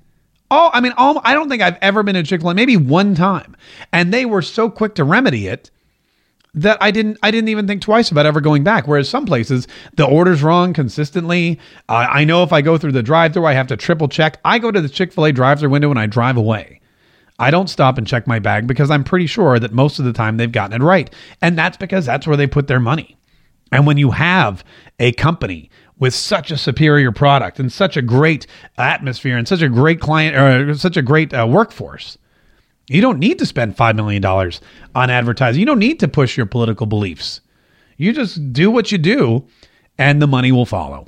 Oh, 0.49 0.69
I 0.73 0.81
mean, 0.81 0.93
all, 0.97 1.21
I 1.23 1.33
don't 1.33 1.49
think 1.49 1.61
I've 1.61 1.77
ever 1.81 2.03
been 2.03 2.15
to 2.15 2.23
Chick 2.23 2.41
fil 2.41 2.49
A, 2.49 2.53
maybe 2.53 2.75
one 2.77 3.15
time. 3.15 3.55
And 3.93 4.13
they 4.13 4.25
were 4.25 4.41
so 4.41 4.69
quick 4.69 4.95
to 4.95 5.03
remedy 5.03 5.47
it 5.47 5.71
that 6.53 6.77
I 6.81 6.91
didn't 6.91 7.17
I 7.23 7.31
didn't 7.31 7.47
even 7.47 7.65
think 7.65 7.81
twice 7.81 8.11
about 8.11 8.25
ever 8.25 8.41
going 8.41 8.63
back. 8.65 8.85
Whereas 8.85 9.07
some 9.07 9.25
places 9.25 9.67
the 9.93 10.05
order's 10.05 10.43
wrong 10.43 10.73
consistently. 10.73 11.57
Uh, 11.87 12.07
I 12.09 12.25
know 12.25 12.43
if 12.43 12.51
I 12.51 12.61
go 12.61 12.77
through 12.77 12.91
the 12.91 13.01
drive-through, 13.01 13.45
I 13.45 13.53
have 13.53 13.67
to 13.67 13.77
triple 13.77 14.09
check. 14.09 14.39
I 14.43 14.59
go 14.59 14.69
to 14.69 14.81
the 14.81 14.89
Chick 14.89 15.13
Fil 15.13 15.25
A 15.25 15.31
drive-through 15.31 15.69
window 15.69 15.89
and 15.89 15.99
I 15.99 16.07
drive 16.07 16.35
away. 16.35 16.80
I 17.39 17.51
don't 17.51 17.69
stop 17.69 17.97
and 17.97 18.05
check 18.05 18.27
my 18.27 18.39
bag 18.39 18.67
because 18.67 18.91
I'm 18.91 19.03
pretty 19.03 19.27
sure 19.27 19.59
that 19.59 19.73
most 19.73 19.99
of 19.99 20.05
the 20.05 20.13
time 20.13 20.37
they've 20.37 20.51
gotten 20.51 20.81
it 20.81 20.85
right. 20.85 21.09
And 21.41 21.57
that's 21.57 21.77
because 21.77 22.05
that's 22.05 22.27
where 22.27 22.37
they 22.37 22.47
put 22.47 22.67
their 22.67 22.79
money. 22.79 23.17
And 23.71 23.87
when 23.87 23.97
you 23.97 24.11
have 24.11 24.63
a 24.99 25.11
company 25.13 25.69
with 25.97 26.13
such 26.13 26.51
a 26.51 26.57
superior 26.57 27.11
product 27.11 27.59
and 27.59 27.71
such 27.71 27.95
a 27.95 28.01
great 28.01 28.47
atmosphere 28.77 29.37
and 29.37 29.47
such 29.47 29.61
a 29.61 29.69
great 29.69 29.99
client 29.99 30.35
or 30.35 30.75
such 30.75 30.97
a 30.97 31.01
great 31.01 31.33
uh, 31.33 31.47
workforce, 31.47 32.17
you 32.89 33.01
don't 33.01 33.19
need 33.19 33.39
to 33.39 33.45
spend 33.45 33.77
$5 33.77 33.95
million 33.95 34.23
on 34.25 35.09
advertising. 35.09 35.59
You 35.59 35.65
don't 35.65 35.79
need 35.79 35.99
to 36.01 36.07
push 36.07 36.35
your 36.35 36.45
political 36.45 36.85
beliefs. 36.85 37.41
You 37.97 38.13
just 38.13 38.51
do 38.51 38.69
what 38.69 38.91
you 38.91 38.97
do 38.97 39.47
and 39.97 40.21
the 40.21 40.27
money 40.27 40.51
will 40.51 40.65
follow. 40.65 41.07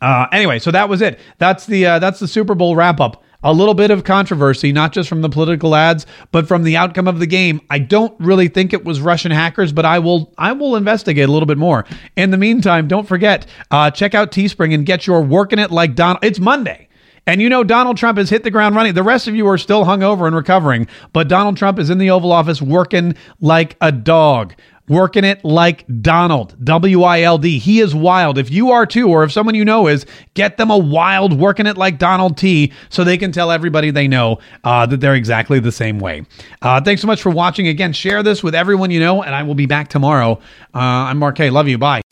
Uh, 0.00 0.26
anyway, 0.32 0.58
so 0.58 0.70
that 0.70 0.88
was 0.88 1.02
it. 1.02 1.18
That's 1.38 1.66
the 1.66 1.86
uh, 1.86 1.98
that's 1.98 2.20
the 2.20 2.28
Super 2.28 2.54
Bowl 2.54 2.76
wrap 2.76 3.00
up 3.00 3.22
a 3.44 3.52
little 3.52 3.74
bit 3.74 3.90
of 3.90 4.02
controversy, 4.02 4.72
not 4.72 4.92
just 4.92 5.08
from 5.08 5.22
the 5.22 5.28
political 5.28 5.76
ads, 5.76 6.06
but 6.32 6.48
from 6.48 6.64
the 6.64 6.76
outcome 6.76 7.06
of 7.06 7.20
the 7.20 7.26
game. 7.26 7.60
I 7.70 7.78
don't 7.78 8.18
really 8.18 8.48
think 8.48 8.72
it 8.72 8.84
was 8.84 9.00
Russian 9.00 9.30
hackers, 9.30 9.72
but 9.72 9.84
I 9.84 10.00
will 10.00 10.32
I 10.36 10.52
will 10.52 10.74
investigate 10.74 11.28
a 11.28 11.32
little 11.32 11.46
bit 11.46 11.58
more. 11.58 11.84
In 12.16 12.30
the 12.30 12.38
meantime, 12.38 12.88
don't 12.88 13.06
forget 13.06 13.46
uh, 13.70 13.90
check 13.90 14.14
out 14.14 14.32
Teespring 14.32 14.74
and 14.74 14.84
get 14.84 15.06
your 15.06 15.20
working 15.22 15.58
it 15.58 15.70
like 15.70 15.94
Don. 15.94 16.18
It's 16.22 16.40
Monday. 16.40 16.88
And 17.26 17.40
you 17.40 17.48
know 17.48 17.64
Donald 17.64 17.96
Trump 17.96 18.18
has 18.18 18.28
hit 18.28 18.42
the 18.42 18.50
ground 18.50 18.76
running. 18.76 18.92
The 18.92 19.02
rest 19.02 19.28
of 19.28 19.34
you 19.34 19.46
are 19.48 19.56
still 19.56 19.84
hungover 19.84 20.26
and 20.26 20.36
recovering, 20.36 20.86
but 21.14 21.28
Donald 21.28 21.56
Trump 21.56 21.78
is 21.78 21.88
in 21.88 21.96
the 21.96 22.10
Oval 22.10 22.32
Office 22.32 22.60
working 22.60 23.14
like 23.40 23.76
a 23.80 23.90
dog 23.90 24.54
working 24.88 25.24
it 25.24 25.44
like 25.44 25.84
Donald, 26.02 26.56
W 26.64 27.02
I 27.02 27.22
L 27.22 27.38
D. 27.38 27.58
He 27.58 27.80
is 27.80 27.94
wild. 27.94 28.38
If 28.38 28.50
you 28.50 28.70
are 28.70 28.86
too, 28.86 29.08
or 29.08 29.24
if 29.24 29.32
someone 29.32 29.54
you 29.54 29.64
know 29.64 29.86
is, 29.86 30.06
get 30.34 30.56
them 30.56 30.70
a 30.70 30.78
wild 30.78 31.38
working 31.38 31.66
it 31.66 31.76
like 31.76 31.98
Donald 31.98 32.36
T 32.36 32.72
so 32.88 33.04
they 33.04 33.16
can 33.16 33.32
tell 33.32 33.50
everybody 33.50 33.90
they 33.90 34.08
know 34.08 34.38
uh, 34.64 34.86
that 34.86 35.00
they're 35.00 35.14
exactly 35.14 35.60
the 35.60 35.72
same 35.72 35.98
way. 35.98 36.24
Uh, 36.62 36.80
thanks 36.80 37.00
so 37.00 37.06
much 37.06 37.22
for 37.22 37.30
watching. 37.30 37.68
Again, 37.68 37.92
share 37.92 38.22
this 38.22 38.42
with 38.42 38.54
everyone 38.54 38.90
you 38.90 39.00
know, 39.00 39.22
and 39.22 39.34
I 39.34 39.42
will 39.42 39.54
be 39.54 39.66
back 39.66 39.88
tomorrow. 39.88 40.40
Uh, 40.74 40.78
I'm 40.78 41.18
Mark 41.18 41.36
Kaye. 41.36 41.50
Love 41.50 41.68
you. 41.68 41.78
Bye. 41.78 42.02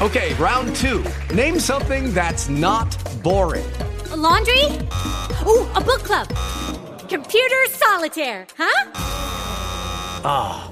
Okay, 0.00 0.34
round 0.34 0.74
two. 0.74 1.04
Name 1.32 1.60
something 1.60 2.12
that's 2.12 2.48
not 2.48 2.96
boring 3.22 3.64
A 4.10 4.16
laundry? 4.16 4.64
Ooh, 5.46 5.68
a 5.76 5.80
book 5.80 6.02
club. 6.02 6.28
Computer 7.08 7.66
solitaire, 7.68 8.46
huh? 8.56 8.90
Ah, 10.24 10.70
oh, 10.70 10.71